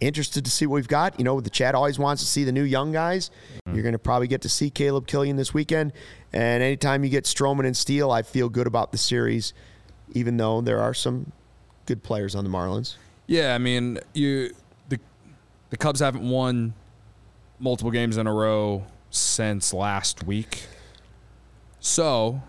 [0.00, 1.18] interested to see what we've got.
[1.18, 3.30] You know, the chat always wants to see the new young guys.
[3.30, 3.74] Mm-hmm.
[3.76, 5.94] You're going to probably get to see Caleb Kilian this weekend.
[6.34, 9.54] And anytime you get Stroman and Steele, I feel good about the series,
[10.12, 11.32] even though there are some
[11.86, 12.96] good players on the Marlins.
[13.26, 14.54] Yeah, I mean, you
[14.90, 14.98] the
[15.70, 16.74] the Cubs haven't won
[17.58, 20.64] multiple games in a row since last week.
[21.78, 22.42] So,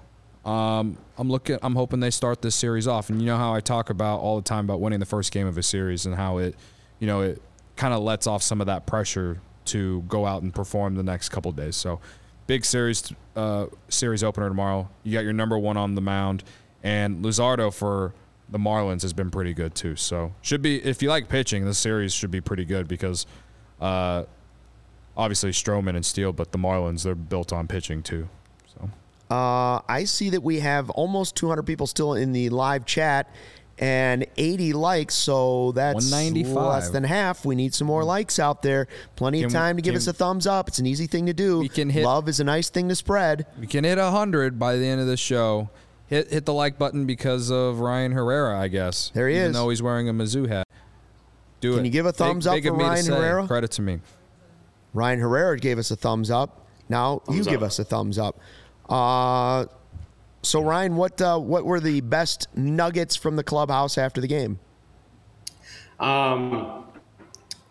[0.44, 1.60] um, I'm looking.
[1.62, 3.10] I'm hoping they start this series off.
[3.10, 5.46] And you know how I talk about all the time about winning the first game
[5.46, 6.56] of a series and how it,
[7.00, 7.42] you know, it
[7.76, 11.30] kind of lets off some of that pressure to go out and perform the next
[11.30, 11.76] couple days.
[11.76, 12.00] So,
[12.48, 14.90] big series uh, series opener tomorrow.
[15.04, 16.44] You got your number one on the mound,
[16.82, 18.14] and Luzardo for
[18.50, 19.96] the Marlins has been pretty good too.
[19.96, 23.26] So should be if you like pitching, this series should be pretty good because
[23.82, 24.24] uh,
[25.18, 28.28] obviously Stroman and Steele, but the Marlins they're built on pitching too.
[28.74, 28.90] So
[29.36, 33.30] Uh, I see that we have almost 200 people still in the live chat,
[33.80, 35.16] and 80 likes.
[35.16, 37.44] So that's less than half.
[37.44, 38.88] We need some more likes out there.
[39.16, 40.68] Plenty of Can we- time to give us a thumbs up.
[40.68, 41.60] It's an easy thing to do.
[41.60, 43.46] We can hit- Love is a nice thing to spread.
[43.60, 45.70] We can hit 100 by the end of the show.
[46.06, 49.10] Hit hit the like button because of Ryan Herrera, I guess.
[49.16, 49.50] There he even is.
[49.50, 50.68] Even though he's wearing a Mizzou hat.
[51.60, 51.78] Do it.
[51.78, 53.12] Can you give a Big- thumbs up big of for me to Ryan say.
[53.14, 53.48] Herrera?
[53.48, 54.00] Credit to me.
[54.94, 56.68] Ryan Herrera gave us a thumbs up.
[56.90, 58.40] Now you Thumbs give us a thumbs up.
[58.90, 59.66] Uh,
[60.44, 64.60] so Ryan, what uh, what were the best nuggets from the clubhouse after the game?
[66.00, 66.84] Um,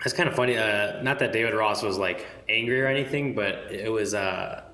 [0.05, 0.57] it's kind of funny.
[0.57, 4.15] Uh, not that David Ross was like angry or anything, but it was.
[4.15, 4.65] Uh,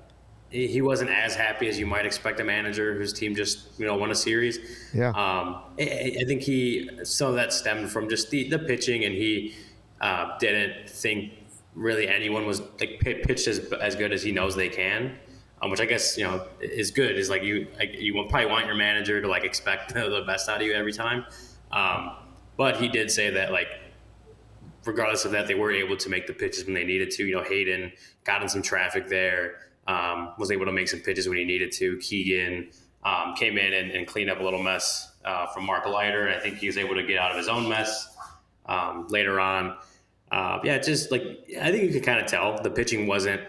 [0.49, 3.85] he he wasn't as happy as you might expect a manager whose team just you
[3.85, 4.57] know won a series.
[4.93, 5.09] Yeah.
[5.09, 9.13] Um, I, I think he some of that stemmed from just the, the pitching, and
[9.13, 9.53] he
[10.01, 11.33] uh, didn't think
[11.79, 15.17] really anyone was like pi- pitched as as good as he knows they can.
[15.61, 17.17] Um, which I guess you know is good.
[17.17, 20.61] Is like you like, you probably want your manager to like expect the best out
[20.61, 21.25] of you every time.
[21.71, 22.11] Um,
[22.57, 23.67] but he did say that like
[24.85, 27.25] regardless of that, they were able to make the pitches when they needed to.
[27.25, 27.91] You know, Hayden
[28.23, 29.55] got in some traffic there,
[29.87, 31.97] um, was able to make some pitches when he needed to.
[31.97, 32.69] Keegan
[33.03, 36.39] um, came in and, and cleaned up a little mess uh, from Mark Leiter, I
[36.39, 38.15] think he was able to get out of his own mess
[38.65, 39.75] um, later on.
[40.31, 41.23] Uh, yeah, just like
[41.61, 43.41] I think you could kind of tell the pitching wasn't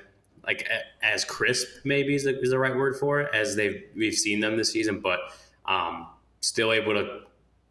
[0.46, 0.66] like
[1.02, 4.40] as crisp, maybe is the, is the right word for it, as they've we've seen
[4.40, 5.20] them this season, but
[5.66, 6.08] um,
[6.40, 7.20] still able to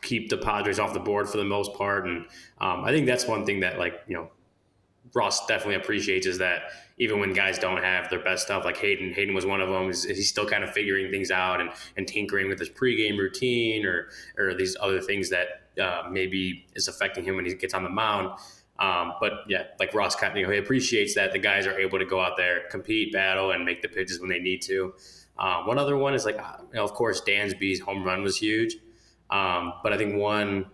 [0.02, 2.06] keep the Padres off the board for the most part.
[2.06, 2.26] And
[2.60, 4.30] um, I think that's one thing that like you know
[5.14, 9.14] Ross definitely appreciates is that even when guys don't have their best stuff, like Hayden,
[9.14, 9.90] Hayden was one of them.
[9.90, 13.86] Is he's still kind of figuring things out and, and tinkering with his pregame routine
[13.86, 15.48] or or these other things that
[15.82, 18.38] uh, maybe is affecting him when he gets on the mound.
[18.80, 21.78] Um, but yeah, like Ross, kind of, you know, he appreciates that the guys are
[21.78, 24.94] able to go out there, compete, battle, and make the pitches when they need to.
[25.38, 28.38] Uh, one other one is like, uh, you know, of course, Dansby's home run was
[28.38, 28.76] huge,
[29.30, 30.66] um, but I think one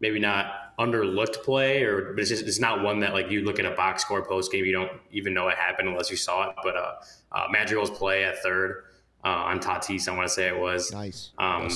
[0.00, 3.58] maybe not underlooked play, or but it's just it's not one that like you look
[3.58, 6.48] at a box score post game, you don't even know it happened unless you saw
[6.48, 6.56] it.
[6.62, 6.92] But uh,
[7.32, 8.84] uh, Madrigal's play at third
[9.24, 11.30] uh, on Tatis, I want to say it was Nice.
[11.38, 11.68] um,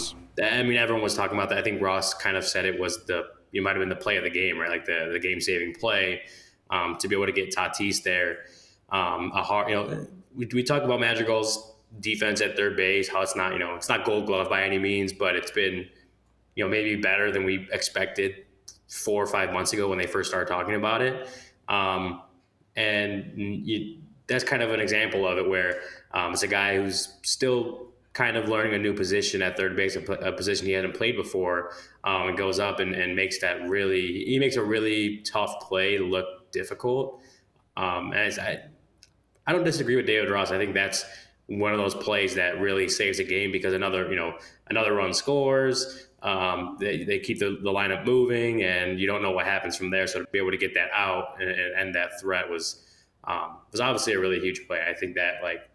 [0.42, 1.58] I mean, everyone was talking about that.
[1.58, 3.24] I think Ross kind of said it was the
[3.54, 4.68] you might have been the play of the game, right?
[4.68, 6.22] Like the the game saving play
[6.70, 8.38] um, to be able to get Tatis there.
[8.90, 13.22] Um, a hard, you know, we, we talk about Madrigal's defense at third base, how
[13.22, 15.88] it's not, you know, it's not Gold Glove by any means, but it's been,
[16.56, 18.44] you know, maybe better than we expected
[18.88, 21.28] four or five months ago when they first started talking about it.
[21.68, 22.22] Um,
[22.74, 25.80] and you, that's kind of an example of it where
[26.12, 29.96] um, it's a guy who's still kind of learning a new position at third base,
[29.96, 31.72] a, position he hadn't played before,
[32.04, 35.98] um, and goes up and, and makes that really, he makes a really tough play
[35.98, 37.20] look difficult.
[37.76, 38.60] Um, and I,
[39.46, 40.52] I don't disagree with David Ross.
[40.52, 41.04] I think that's
[41.46, 44.38] one of those plays that really saves a game because another, you know,
[44.70, 46.08] another run scores.
[46.22, 49.90] Um, they, they keep the, the lineup moving, and you don't know what happens from
[49.90, 50.06] there.
[50.06, 52.82] So to be able to get that out and, and, and that threat was
[53.24, 54.80] um, was obviously a really huge play.
[54.88, 55.68] I think that like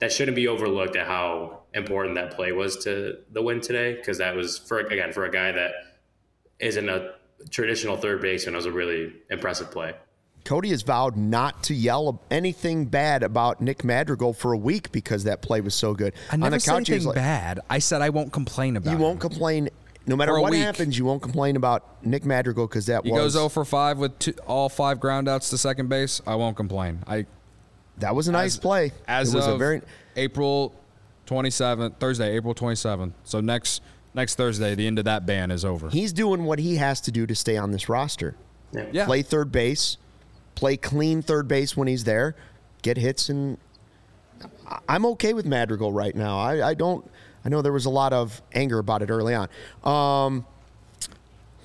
[0.00, 4.18] that shouldn't be overlooked at how important that play was to the win today because
[4.18, 5.72] that was for again for a guy that
[6.58, 7.14] isn't a
[7.50, 8.54] traditional third baseman.
[8.54, 9.94] And it was a really impressive play.
[10.44, 15.22] Cody has vowed not to yell anything bad about Nick Madrigal for a week because
[15.24, 16.14] that play was so good.
[16.32, 17.60] I never On the said couch, anything like, bad.
[17.70, 19.00] I said I won't complain about you it.
[19.00, 19.68] won't complain.
[20.04, 20.60] No matter what week.
[20.60, 23.98] happens, you won't complain about Nick Madrigal because that He was goes 0 for 5
[23.98, 26.20] with two, all five groundouts to second base.
[26.26, 27.04] I won't complain.
[27.06, 27.26] I
[27.98, 28.90] that was a nice as- play.
[29.06, 29.80] As it was of a very
[30.16, 30.74] April
[31.26, 33.12] 27th, Thursday, April 27th.
[33.24, 33.80] So next
[34.14, 35.88] next Thursday, the end of that ban is over.
[35.88, 38.34] he's doing what he has to do to stay on this roster.
[38.92, 39.06] yeah.
[39.06, 39.96] Play third base,
[40.54, 42.34] play clean third base when he's there,
[42.82, 43.56] get hits, and
[44.68, 46.38] I- I'm okay with Madrigal right now.
[46.38, 47.08] I, I don't.
[47.44, 49.48] I know there was a lot of anger about it early on.
[49.84, 50.46] Um,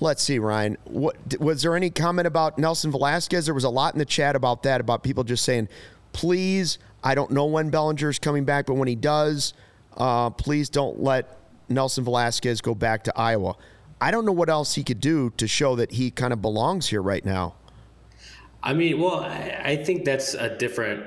[0.00, 0.76] let's see, Ryan.
[0.84, 3.44] What was there any comment about Nelson Velazquez?
[3.44, 5.68] There was a lot in the chat about that, about people just saying,
[6.12, 9.54] "Please, I don't know when Bellinger's coming back, but when he does,
[9.96, 11.38] uh, please don't let
[11.68, 13.54] Nelson Velazquez go back to Iowa."
[14.00, 16.86] I don't know what else he could do to show that he kind of belongs
[16.88, 17.54] here right now.
[18.62, 21.04] I mean, well, I, I think that's a different.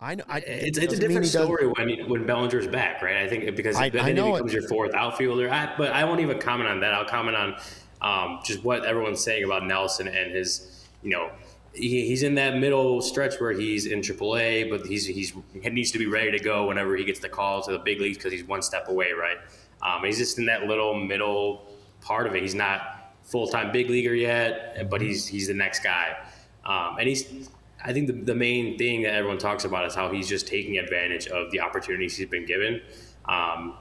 [0.00, 0.24] I know.
[0.28, 3.16] I, It's, it's a different doesn't- story when when Bellinger's back, right?
[3.18, 4.38] I think because I- then I he know it.
[4.38, 5.50] becomes your fourth outfielder.
[5.50, 6.92] I, but I won't even comment on that.
[6.92, 7.56] I'll comment on
[8.02, 11.30] um, just what everyone's saying about Nelson and his, you know,
[11.74, 15.90] he, he's in that middle stretch where he's in AAA, but he's he's he needs
[15.92, 18.32] to be ready to go whenever he gets the call to the big leagues because
[18.32, 19.38] he's one step away, right?
[19.82, 21.66] Um, he's just in that little middle
[22.00, 22.42] part of it.
[22.42, 26.16] He's not full time big leaguer yet, but he's he's the next guy,
[26.64, 27.48] um, and he's.
[27.84, 30.78] I think the, the main thing that everyone talks about is how he's just taking
[30.78, 32.80] advantage of the opportunities he's been given.
[33.24, 33.74] Um,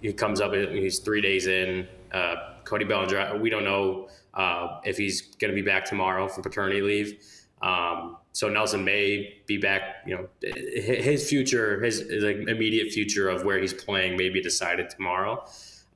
[0.00, 4.96] he comes up, he's three days in, Uh, Cody Bellinger, we don't know uh, if
[4.96, 7.22] he's going to be back tomorrow from paternity leave.
[7.62, 9.82] Um, so Nelson may be back.
[10.06, 14.88] You know, his future, his, his immediate future of where he's playing may be decided
[14.90, 15.44] tomorrow.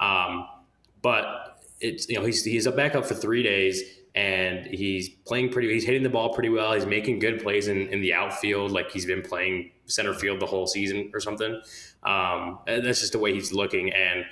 [0.00, 0.46] Um,
[1.00, 3.82] but it's you know he's he's a backup for three days
[4.14, 5.72] and he's playing pretty.
[5.72, 6.72] He's hitting the ball pretty well.
[6.72, 10.46] He's making good plays in, in the outfield, like he's been playing center field the
[10.46, 11.60] whole season or something.
[12.04, 14.24] Um, that's just the way he's looking, and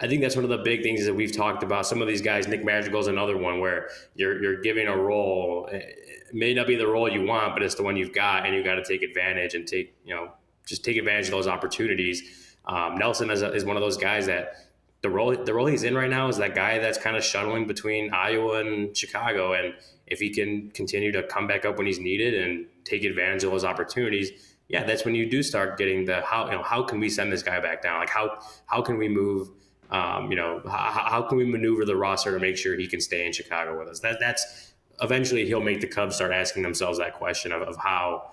[0.00, 1.86] I think that's one of the big things that we've talked about.
[1.86, 5.68] Some of these guys, Nick Madrigal's another one where you're you're giving a role.
[5.72, 8.54] It may not be the role you want, but it's the one you've got, and
[8.54, 10.32] you got to take advantage and take you know
[10.66, 12.56] just take advantage of those opportunities.
[12.66, 14.56] Um, Nelson is, a, is one of those guys that
[15.02, 17.66] the role the role he's in right now is that guy that's kind of shuttling
[17.66, 19.74] between Iowa and Chicago, and
[20.06, 23.50] if he can continue to come back up when he's needed and take advantage of
[23.50, 26.98] those opportunities, yeah, that's when you do start getting the how you know how can
[26.98, 28.00] we send this guy back down?
[28.00, 29.50] Like how how can we move?
[29.90, 33.00] Um, you know how, how can we maneuver the roster to make sure he can
[33.00, 34.00] stay in Chicago with us?
[34.00, 38.32] That that's eventually he'll make the Cubs start asking themselves that question of, of how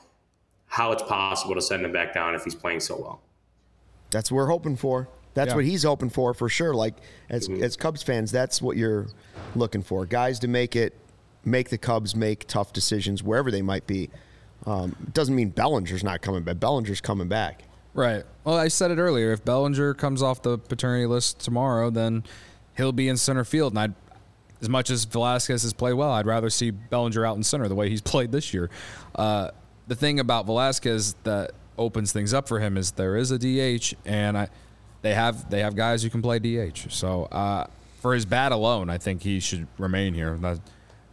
[0.68, 3.22] how it's possible to send him back down if he's playing so well.
[4.10, 5.08] That's what we're hoping for.
[5.34, 5.56] That's yeah.
[5.56, 6.74] what he's hoping for for sure.
[6.74, 6.96] Like
[7.30, 7.64] as mm-hmm.
[7.64, 9.08] as Cubs fans, that's what you're
[9.56, 10.06] looking for.
[10.06, 10.96] Guys to make it,
[11.46, 14.10] make the Cubs make tough decisions wherever they might be.
[14.66, 16.60] Um, doesn't mean Bellinger's not coming back.
[16.60, 17.64] Bellinger's coming back.
[17.94, 18.24] Right.
[18.44, 19.32] Well, I said it earlier.
[19.32, 22.24] If Bellinger comes off the paternity list tomorrow, then
[22.76, 23.74] he'll be in center field.
[23.74, 23.94] And I'd,
[24.62, 27.76] as much as Velazquez has played well, I'd rather see Bellinger out in center the
[27.76, 28.70] way he's played this year.
[29.14, 29.52] Uh,
[29.88, 33.94] the thing about Velazquez that opens things up for him is there is a DH,
[34.06, 34.48] and I
[35.02, 36.88] they have they have guys who can play DH.
[36.90, 37.68] So uh,
[38.02, 40.40] for his bat alone, I think he should remain here.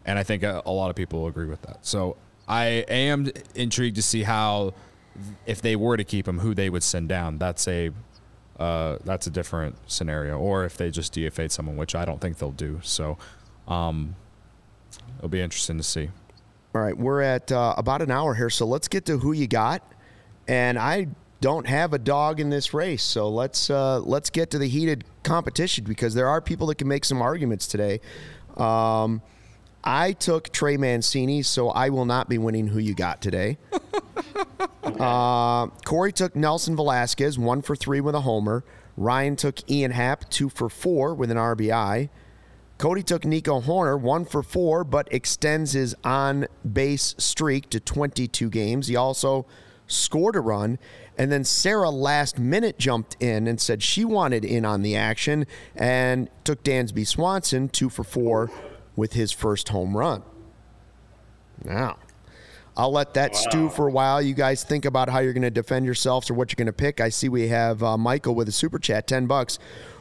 [0.07, 1.85] And I think a, a lot of people agree with that.
[1.85, 2.17] So
[2.49, 4.75] I am intrigued to see how,
[5.47, 7.39] if they were to keep him, who they would send down.
[7.39, 7.91] That's a
[8.59, 10.39] uh, that's a different scenario.
[10.39, 12.81] Or if they just DFA'd someone, which I don't think they'll do.
[12.83, 13.17] So
[13.67, 14.17] um,
[15.19, 16.11] it'll be interesting to see.
[16.75, 19.49] All right, we're at uh, about an hour here, so let's get to who you
[19.49, 19.83] got.
[20.47, 21.09] And I
[21.41, 23.03] don't have a dog in this race.
[23.03, 26.87] So let's uh, let's get to the heated competition because there are people that can
[26.87, 28.01] make some arguments today.
[28.57, 29.23] Um,
[29.83, 32.69] I took Trey Mancini, so I will not be winning.
[32.69, 33.59] Who you got today?
[34.85, 38.65] uh, Corey took Nelson Velazquez, one for three with a homer.
[38.97, 42.11] Ryan took Ian Happ, two for four with an RBI.
[42.77, 48.49] Cody took Nico Hoerner, one for four, but extends his on base streak to 22
[48.49, 48.87] games.
[48.87, 49.45] He also
[49.87, 50.79] scored a run.
[51.19, 55.47] And then Sarah last minute jumped in and said she wanted in on the action
[55.77, 58.51] and took Dansby Swanson two for four
[58.97, 60.23] with his first home run.
[61.65, 61.99] Now,
[62.77, 63.39] I'll let that wow.
[63.39, 64.23] stew for a while.
[64.23, 66.73] You guys think about how you're going to defend yourselves or what you're going to
[66.73, 67.01] pick.
[67.01, 69.59] I see we have uh, Michael with a super chat, 10 bucks.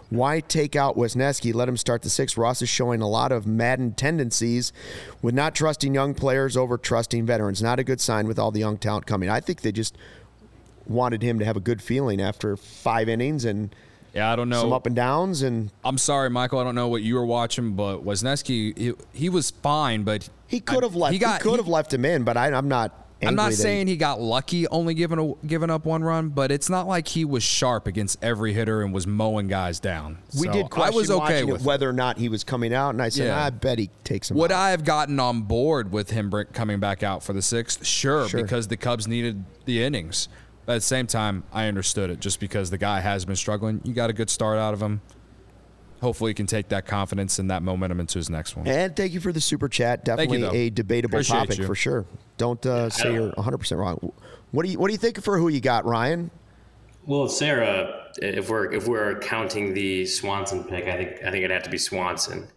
[0.10, 1.54] Why take out Wesneski?
[1.54, 2.36] Let him start the sixth.
[2.36, 4.74] Ross is showing a lot of Maddon tendencies
[5.22, 7.62] with not trusting young players over trusting veterans.
[7.62, 9.30] Not a good sign with all the young talent coming.
[9.30, 9.96] I think they just
[10.88, 13.74] wanted him to have a good feeling after five innings and
[14.14, 15.42] yeah, I don't know some up and downs.
[15.42, 19.30] And I'm sorry, Michael, I don't know what you were watching, but Wesneski he, he
[19.30, 21.14] was fine, but he could have left.
[21.14, 23.06] He, got, he could have left him in, but I, am not.
[23.22, 26.52] I'm not saying he, he, got lucky only giving a, giving up one run, but
[26.52, 30.20] it's not like he was sharp against every hitter and was mowing guys down.
[30.40, 32.92] We so did question I was okay with whether or not he was coming out,
[32.92, 33.46] and I said yeah.
[33.46, 34.38] I bet he takes him.
[34.38, 34.60] Would out.
[34.60, 37.86] I have gotten on board with him coming back out for the sixth?
[37.86, 38.42] Sure, sure.
[38.42, 40.30] because the Cubs needed the innings.
[40.70, 43.82] But at the same time, I understood it just because the guy has been struggling.
[43.84, 45.02] You got a good start out of him.
[46.00, 48.68] Hopefully, he can take that confidence and that momentum into his next one.
[48.68, 50.06] And thank you for the super chat.
[50.06, 51.66] Definitely you, a debatable Appreciate topic you.
[51.66, 52.06] for sure.
[52.38, 54.14] Don't uh, say you're 100 percent wrong.
[54.52, 56.30] What do you What do you think for who you got, Ryan?
[57.08, 61.50] Well, Sarah, if we're if we're counting the Swanson pick, I think I think it'd
[61.50, 62.48] have to be Swanson.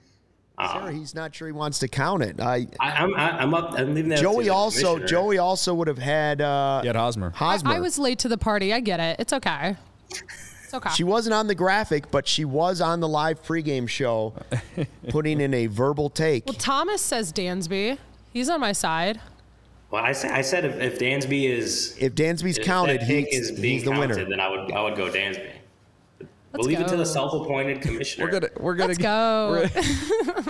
[0.70, 2.40] Sure, he's not sure he wants to count it.
[2.40, 3.74] I, I am I'm up.
[3.74, 4.18] I'm leaving that.
[4.18, 6.40] Joey also Joey also would have had.
[6.40, 7.30] Uh, had Hosmer.
[7.30, 7.70] Hosmer.
[7.70, 8.72] I, I, was late to the party.
[8.72, 9.16] I get it.
[9.18, 9.76] It's okay.
[10.10, 10.90] It's okay.
[10.90, 14.34] She wasn't on the graphic, but she was on the live pregame show,
[15.08, 16.46] putting in a verbal take.
[16.46, 17.98] Well, Thomas says Dansby.
[18.32, 19.20] He's on my side.
[19.90, 23.84] Well, I said I said if, if Dansby is if Dansby's if counted, he's, he's
[23.84, 24.24] the counted, winner.
[24.28, 25.50] Then I would I would go Dansby.
[26.53, 26.84] Let's we'll leave go.
[26.84, 28.26] it to the self-appointed commissioner.
[28.26, 29.68] We're gonna we're gonna Let's go.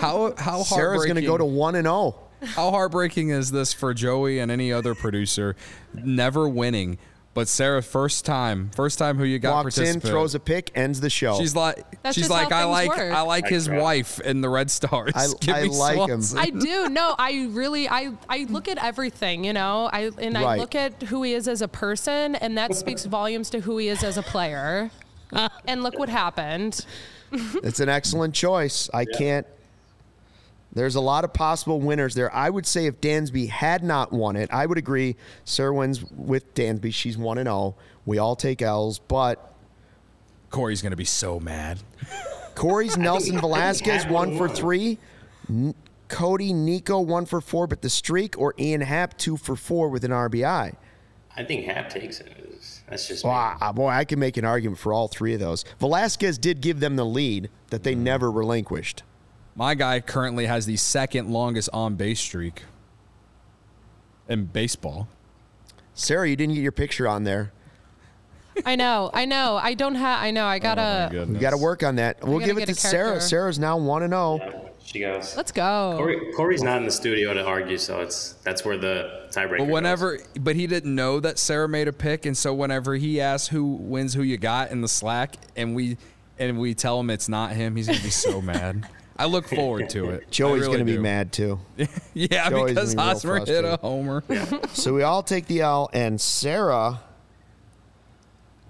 [0.01, 1.95] how how Sarah's gonna go to one and zero.
[1.95, 2.19] Oh.
[2.45, 5.55] How heartbreaking is this for Joey and any other producer,
[5.93, 6.97] never winning?
[7.33, 10.99] But Sarah, first time, first time who you got walks in, throws a pick, ends
[10.99, 11.39] the show.
[11.39, 12.99] She's like, That's she's like, I like, work.
[12.99, 15.13] I like his wife in the Red Stars.
[15.15, 16.37] I, I like Swanson.
[16.37, 16.43] him.
[16.43, 16.89] I do.
[16.89, 20.45] No, I really, I, I look at everything, you know, I and right.
[20.45, 23.79] I look at who he is as a person, and that speaks volumes to who
[23.79, 24.91] he is as a player
[25.67, 26.85] and look what happened.
[27.31, 28.89] it's an excellent choice.
[28.93, 29.17] I yeah.
[29.17, 29.47] can't.
[30.73, 32.33] There's a lot of possible winners there.
[32.33, 35.15] I would say if Dansby had not won it, I would agree.
[35.45, 36.91] Sir wins with Dansby.
[36.93, 37.75] She's 1 and 0.
[38.05, 39.53] We all take L's, but.
[40.49, 41.79] Corey's going to be so mad.
[42.55, 44.97] Corey's Nelson Velazquez, one for three.
[45.49, 45.75] N-
[46.07, 50.03] Cody Nico, one for four, but the streak, or Ian Happ, two for four with
[50.03, 50.75] an RBI.
[51.35, 52.31] I think Happ takes it.
[52.87, 53.89] That's just wow, boy.
[53.89, 55.65] I can make an argument for all three of those.
[55.79, 57.99] Velazquez did give them the lead that they mm.
[57.99, 59.03] never relinquished.
[59.55, 62.63] My guy currently has the second longest on base streak
[64.27, 65.07] in baseball.
[65.93, 67.51] Sarah, you didn't get your picture on there.
[68.65, 69.59] I know, I know.
[69.61, 70.21] I don't have.
[70.21, 70.45] I know.
[70.45, 71.09] I oh gotta.
[71.13, 72.23] Oh we gotta work on that.
[72.23, 73.19] We'll give it to Sarah.
[73.19, 74.69] Sarah's now one and zero.
[74.85, 75.35] She goes.
[75.35, 75.93] Let's go.
[75.97, 79.59] Corey, Corey's not in the studio to argue, so it's that's where the tiebreaker.
[79.59, 80.27] But whenever, goes.
[80.39, 83.65] but he didn't know that Sarah made a pick, and so whenever he asks who
[83.65, 85.97] wins, who you got in the Slack, and we
[86.37, 88.87] and we tell him it's not him, he's gonna be so mad.
[89.15, 90.31] I look forward to it.
[90.31, 91.59] Joey's really going to be mad too.
[92.15, 94.23] yeah, Joey's because Hosmer hit a homer.
[94.69, 96.99] so we all take the L, and Sarah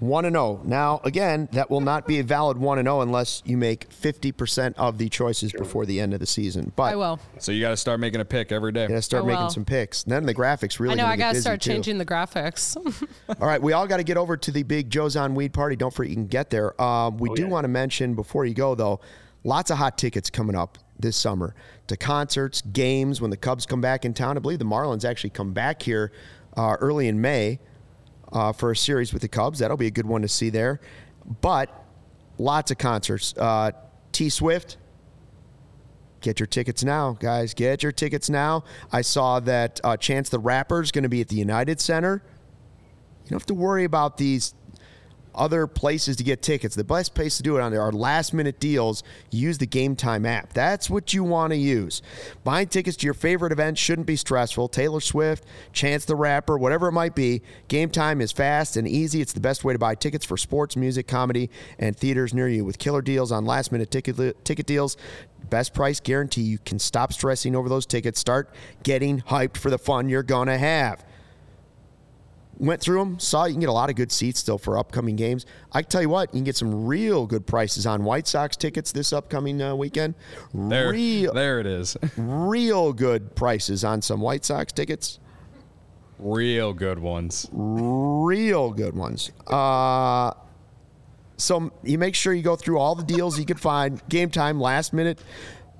[0.03, 0.61] 1 and 0.
[0.63, 4.75] Now, again, that will not be a valid 1 and 0 unless you make 50%
[4.77, 6.71] of the choices before the end of the season.
[6.75, 7.19] But I will.
[7.39, 8.83] So you got to start making a pick every day.
[8.83, 10.03] You got to start making some picks.
[10.03, 11.71] then the graphics really I know I got to start too.
[11.71, 12.75] changing the graphics.
[13.41, 15.75] all right, we all got to get over to the big Joe's on Weed party.
[15.75, 16.79] Don't forget you can get there.
[16.81, 17.49] Um, we oh, do yeah.
[17.49, 18.99] want to mention before you go though,
[19.43, 21.55] lots of hot tickets coming up this summer
[21.87, 24.37] to concerts, games when the Cubs come back in town.
[24.37, 26.11] I believe the Marlins actually come back here
[26.55, 27.59] uh, early in May
[28.33, 29.59] uh, for a series with the Cubs.
[29.59, 30.81] That'll be a good one to see there.
[31.41, 31.69] But
[32.37, 33.33] lots of concerts.
[33.37, 33.71] Uh,
[34.11, 34.77] T Swift,
[36.21, 37.53] get your tickets now, guys.
[37.53, 38.63] Get your tickets now.
[38.91, 42.21] I saw that uh, Chance the Rapper is going to be at the United Center.
[43.23, 44.53] You don't have to worry about these
[45.35, 46.75] other places to get tickets.
[46.75, 49.03] The best place to do it on there are last minute deals.
[49.31, 50.53] Use the Gametime app.
[50.53, 52.01] That's what you want to use.
[52.43, 54.67] Buying tickets to your favorite events shouldn't be stressful.
[54.69, 59.21] Taylor Swift, Chance the Rapper, whatever it might be, Gametime is fast and easy.
[59.21, 62.65] It's the best way to buy tickets for sports, music, comedy, and theaters near you
[62.65, 64.97] with killer deals on last minute ticket, ticket deals.
[65.49, 66.41] Best price guarantee.
[66.41, 68.19] You can stop stressing over those tickets.
[68.19, 68.49] Start
[68.83, 71.03] getting hyped for the fun you're going to have
[72.57, 75.15] went through them, saw you can get a lot of good seats still for upcoming
[75.15, 75.45] games.
[75.71, 78.55] I can tell you what, you can get some real good prices on White Sox
[78.55, 80.15] tickets this upcoming uh, weekend.
[80.53, 81.97] There, real, there it is.
[82.17, 85.19] real good prices on some White Sox tickets.
[86.19, 87.49] Real good ones.
[87.51, 89.31] Real good ones.
[89.47, 90.33] Uh,
[91.37, 94.01] so you make sure you go through all the deals you can find.
[94.07, 95.19] Gametime, last minute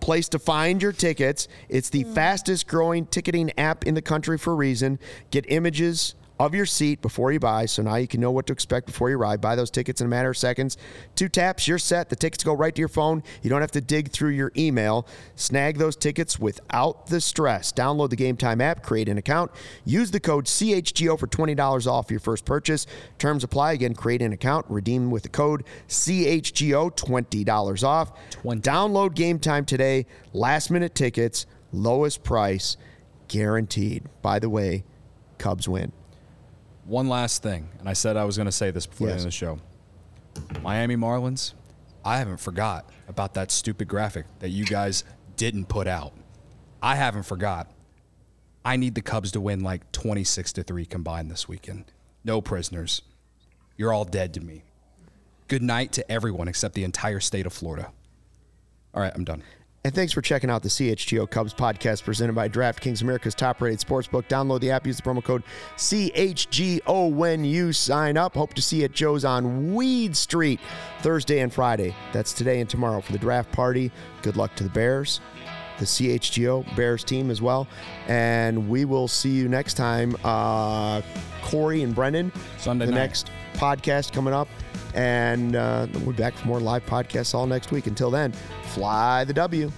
[0.02, 1.48] place to find your tickets.
[1.70, 5.00] It's the fastest growing ticketing app in the country for a reason.
[5.32, 7.66] Get images of your seat before you buy.
[7.66, 9.40] So now you can know what to expect before you ride.
[9.40, 10.78] Buy those tickets in a matter of seconds.
[11.16, 12.10] Two taps, you're set.
[12.10, 13.24] The tickets go right to your phone.
[13.42, 15.08] You don't have to dig through your email.
[15.36, 17.72] Snag those tickets without the stress.
[17.72, 19.52] Download the Gametime app, create an account,
[19.86, 22.88] use the code CHGO for $20 off your first purchase.
[23.20, 23.74] Terms apply.
[23.74, 28.12] Again, create an account, redeem with the code CHGO, $20 off.
[28.32, 28.62] 20.
[28.62, 30.06] Download Gametime today.
[30.34, 32.78] Last minute tickets, lowest price,
[33.28, 34.04] guaranteed.
[34.22, 34.84] By the way,
[35.38, 35.92] Cubs win.
[36.86, 39.16] One last thing, and I said I was going to say this before yes.
[39.16, 40.62] the end of the show.
[40.62, 41.54] Miami Marlins,
[42.04, 45.04] I haven't forgot about that stupid graphic that you guys
[45.38, 46.14] didn't put out.
[46.82, 47.72] I haven't forgot.
[48.66, 51.86] I need the Cubs to win like 26 to 3 combined this weekend.
[52.24, 53.02] No prisoners.
[53.78, 54.64] You're all dead to me.
[55.48, 57.92] Good night to everyone except the entire state of Florida.
[58.94, 59.44] All right, I'm done.
[59.86, 63.80] And thanks for checking out the CHGO Cubs podcast presented by DraftKings, America's top rated
[63.80, 64.30] sportsbook.
[64.30, 65.44] Download the app, use the promo code
[65.76, 68.36] CHGO when you sign up.
[68.36, 70.62] Hope to see you at Joe's on Weed Street
[71.02, 71.94] Thursday and Friday.
[72.14, 73.92] That's today and tomorrow for the draft party.
[74.22, 75.20] Good luck to the Bears,
[75.80, 77.68] the CHGO Bears team as well.
[78.08, 80.16] And we will see you next time.
[80.24, 81.02] Uh,
[81.42, 83.00] Corey and Brendan, Sunday the night.
[83.00, 84.48] next podcast coming up.
[84.94, 87.88] And uh, we'll be back for more live podcasts all next week.
[87.88, 88.32] Until then,
[88.64, 89.72] fly the W.